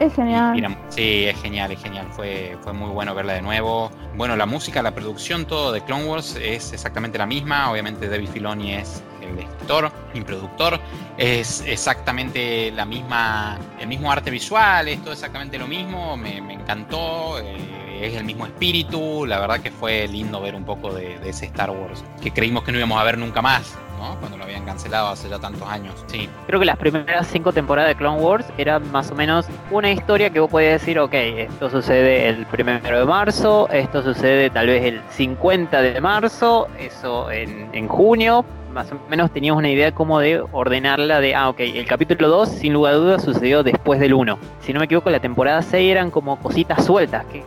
[0.00, 0.78] Es genial.
[0.88, 2.08] sí, es genial, es genial.
[2.10, 3.90] Fue, fue muy bueno verla de nuevo.
[4.16, 7.70] Bueno, la música, la producción, todo de Clone Wars es exactamente la misma.
[7.70, 10.80] Obviamente David Filoni es el escritor y productor.
[11.18, 16.16] Es exactamente la misma, el mismo arte visual, es todo exactamente lo mismo.
[16.16, 17.38] Me, me encantó.
[17.38, 19.26] eh, es el mismo espíritu.
[19.26, 22.64] La verdad que fue lindo ver un poco de, de ese Star Wars que creímos
[22.64, 23.76] que no íbamos a ver nunca más,
[24.18, 25.94] Cuando lo habían cancelado hace ya tantos años.
[26.06, 26.28] Sí.
[26.46, 30.30] Creo que las primeras cinco temporadas de Clone Wars eran más o menos una historia
[30.30, 34.84] que vos podías decir, ok, esto sucede el primero de marzo, esto sucede tal vez
[34.84, 40.18] el 50 de marzo, eso en, en junio, más o menos teníamos una idea como
[40.18, 44.14] de ordenarla de, ah, ok, el capítulo 2 sin lugar a dudas sucedió después del
[44.14, 44.38] 1.
[44.60, 47.44] Si no me equivoco, la temporada 6 eran como cositas sueltas que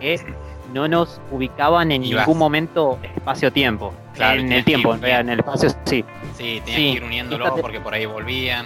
[0.73, 2.25] no nos ubicaban en Ibas.
[2.25, 3.93] ningún momento espacio-tiempo.
[4.13, 6.03] Claro, en el tiempo, en el espacio sí.
[6.37, 8.65] Sí, tenías Sí, que ir uniéndolo porque por ahí volvían.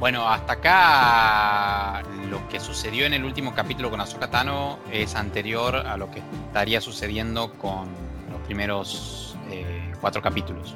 [0.00, 5.76] Bueno, hasta acá lo que sucedió en el último capítulo con Ahsoka Tano es anterior
[5.76, 7.88] a lo que estaría sucediendo con
[8.30, 10.74] los primeros eh, cuatro capítulos.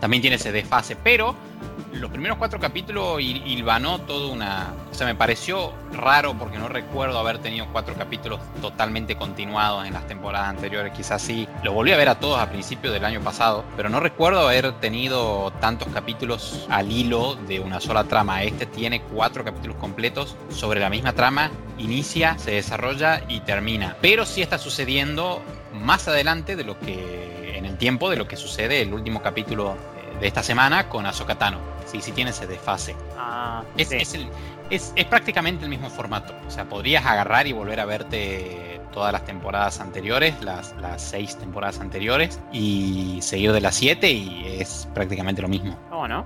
[0.00, 1.34] También tiene ese desfase, pero
[1.92, 4.74] los primeros cuatro capítulos hil- hilvanó toda una...
[4.90, 9.94] O sea, me pareció raro porque no recuerdo haber tenido cuatro capítulos totalmente continuados en
[9.94, 10.92] las temporadas anteriores.
[10.92, 14.00] Quizás sí, lo volví a ver a todos a principios del año pasado, pero no
[14.00, 18.42] recuerdo haber tenido tantos capítulos al hilo de una sola trama.
[18.42, 23.96] Este tiene cuatro capítulos completos sobre la misma trama, inicia, se desarrolla y termina.
[24.00, 25.42] Pero sí está sucediendo
[25.72, 29.74] más adelante de lo que en el tiempo de lo que sucede el último capítulo
[30.14, 31.58] eh, de esta semana con Ahsoka Tano.
[31.86, 32.96] Sí, sí tiene ese desfase.
[33.18, 33.96] Ah, Es, sí.
[33.96, 34.28] es, el-
[34.70, 36.32] es- es prácticamente el mismo formato.
[36.46, 41.36] O sea, podrías agarrar y volver a verte todas las temporadas anteriores, las, las seis
[41.36, 45.76] temporadas anteriores, y seguir de las siete y es prácticamente lo mismo.
[45.90, 46.24] ¿Cómo no?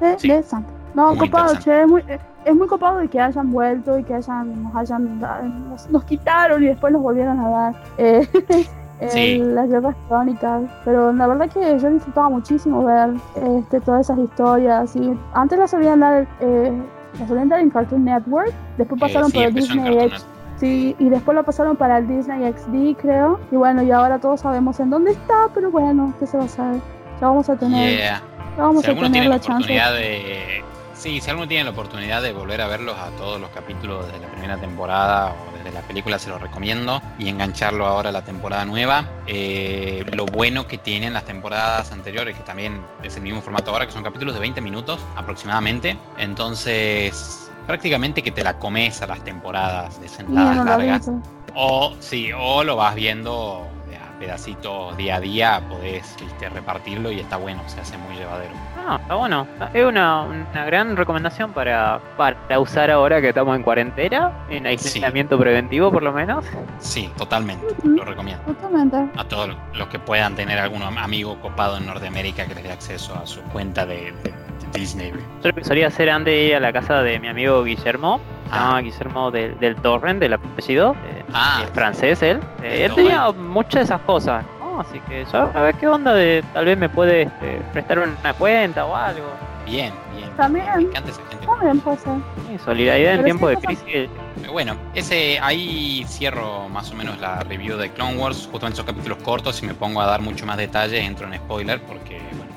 [0.00, 0.72] Interesante.
[0.94, 2.02] No, Muy copado, che, es muy,
[2.44, 5.20] es muy copado de que hayan vuelto y que hayan, nos hayan
[5.68, 8.26] nos, nos quitaron y después nos volvieron a dar eh,
[9.00, 9.38] el- Sí.
[9.38, 10.62] las guerras crónicas.
[10.84, 14.94] Pero la verdad que yo disfrutaba muchísimo ver este, todas esas historias.
[14.96, 16.72] Y antes las solían dar, eh,
[17.18, 20.26] las solían dar en Cartoon Network, después Eh, pasaron sí, por el en Disney X.
[20.56, 23.40] Sí, y después lo pasaron para el Disney XD, creo.
[23.50, 26.46] Y bueno, y ahora todos sabemos en dónde está, pero bueno, ¿qué se va a
[26.46, 26.74] hacer?
[27.20, 28.22] Ya vamos a tener, Yeah.
[28.58, 29.72] ya vamos Si a tener la la chance.
[29.72, 30.62] de.
[31.00, 34.18] Sí, si alguno tiene la oportunidad de volver a verlos a todos los capítulos de
[34.18, 37.00] la primera temporada o desde la película, se los recomiendo.
[37.18, 39.08] Y engancharlo ahora a la temporada nueva.
[39.26, 43.86] Eh, lo bueno que tienen las temporadas anteriores, que también es el mismo formato ahora,
[43.86, 45.96] que son capítulos de 20 minutos aproximadamente.
[46.18, 51.08] Entonces, prácticamente que te la comes a las temporadas de sentadas no largas.
[51.08, 51.22] aviso.
[51.54, 53.66] O sí, o lo vas viendo
[53.98, 58.52] a pedacitos día a día, podés viste, repartirlo y está bueno, se hace muy llevadero.
[58.86, 59.46] Ah, está bueno.
[59.72, 65.38] Es una, una gran recomendación para, para usar ahora que estamos en cuarentena, en aislamiento
[65.38, 66.44] preventivo por lo menos.
[66.78, 68.42] Sí, totalmente, lo recomiendo.
[68.44, 68.96] Totalmente.
[69.16, 72.72] A todos los que puedan tener algún am- amigo copado en Norteamérica que les dé
[72.72, 74.34] acceso a su cuenta de, de-
[74.72, 75.12] de Disney.
[75.42, 78.20] Yo lo que solía hacer antes de ir a la casa de mi amigo Guillermo,
[78.52, 78.80] Ah.
[78.82, 81.60] Guillermo del, del Torrent, del apellido, eh, Ah.
[81.64, 82.40] es francés él.
[82.64, 84.44] Eh, él tenía muchas de esas cosas,
[84.82, 84.88] ¿no?
[84.88, 88.34] Así que ya a ver qué onda de tal vez me puede este, prestar una
[88.34, 89.26] cuenta o algo.
[89.66, 90.28] Bien, bien.
[90.36, 90.66] También.
[90.76, 91.46] Me encanta esa gente.
[91.46, 92.12] También puede ser.
[92.48, 94.10] Sí, solidaridad en tiempo sí de pasa- crisis.
[94.50, 98.48] Bueno, ese ahí cierro más o menos la review de Clone Wars.
[98.50, 101.80] Justamente son capítulos cortos y me pongo a dar mucho más detalles, entro en spoiler
[101.82, 102.50] porque, bueno,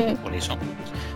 [0.00, 0.56] Eh, por eso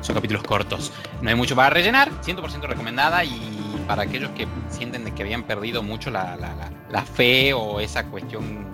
[0.00, 0.92] son capítulos cortos.
[1.22, 5.42] No hay mucho para rellenar, 100% recomendada y para aquellos que sienten de que habían
[5.42, 8.69] perdido mucho la, la- la- la fe o esa cuestión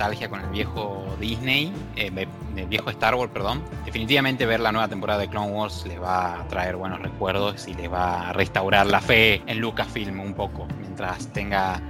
[0.00, 2.10] nostalgia con el viejo Disney, eh,
[2.54, 6.40] del viejo Star Wars, perdón, definitivamente ver la nueva temporada de Clone Wars les va
[6.40, 10.66] a traer buenos recuerdos y les va a restaurar la fe en Lucasfilm un poco,
[10.80, 11.80] mientras tenga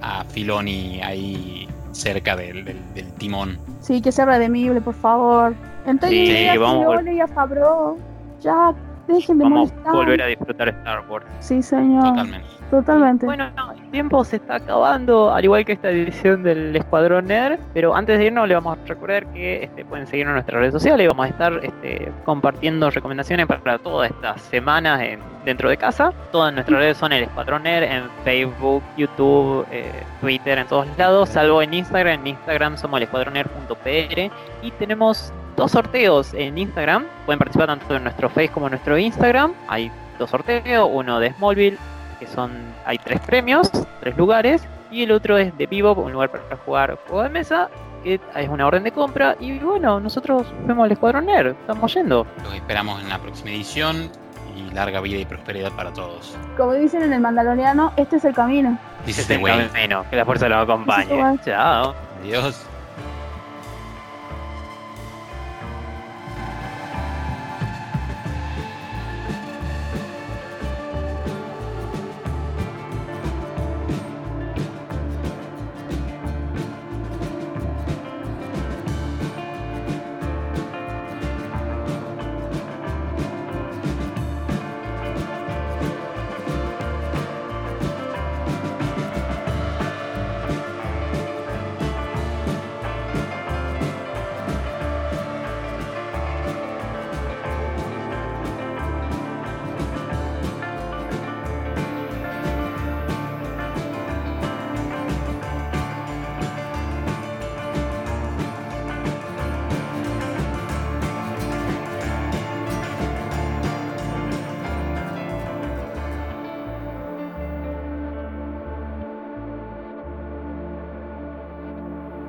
[0.00, 3.58] a Filoni ahí cerca del- del- del timón.
[3.80, 5.52] sí, que sea redimible, por favor.
[5.86, 7.98] Entonces, Sí, a vamos Filoni y a Favreau.
[8.42, 8.72] Ya,
[9.08, 9.92] dejen de Vamos molestar.
[9.92, 11.26] a volver a disfrutar Star Wars.
[11.40, 12.04] Sí, señor.
[12.04, 12.46] Totalmente.
[12.70, 13.24] Totalmente.
[13.26, 17.60] Bueno, no, el tiempo se está acabando, al igual que esta edición del Escuadrón Nerd.
[17.72, 20.72] Pero antes de irnos, le vamos a recordar que este, pueden seguirnos en nuestras redes
[20.72, 21.06] sociales.
[21.08, 26.12] Vamos a estar este, compartiendo recomendaciones para todas estas semanas en- dentro de casa.
[26.32, 29.88] Todas nuestras redes son el Escuadrón Nerd en Facebook, YouTube, eh,
[30.20, 32.20] Twitter, en todos lados, salvo en Instagram.
[32.22, 34.30] En Instagram somos el escuadroner.pr
[34.62, 37.04] y tenemos dos sorteos en Instagram.
[37.26, 39.52] Pueden participar tanto en nuestro Face como en nuestro Instagram.
[39.68, 41.78] Hay dos sorteos, uno de Smallville
[42.18, 42.52] que son
[42.84, 46.98] hay tres premios, tres lugares, y el otro es de Vivo, un lugar para jugar
[47.06, 47.68] juego de mesa,
[48.04, 52.26] que es una orden de compra, y bueno, nosotros fuimos al Escuadrón Nerd, estamos yendo.
[52.44, 54.10] Los esperamos en la próxima edición
[54.56, 56.36] y larga vida y prosperidad para todos.
[56.56, 58.78] Como dicen en el Mandaloriano, este es el camino.
[59.04, 59.68] Dice Este The Way.
[59.72, 61.38] camino, que la fuerza lo acompañe.
[61.44, 61.94] Chao.
[62.22, 62.64] Adiós.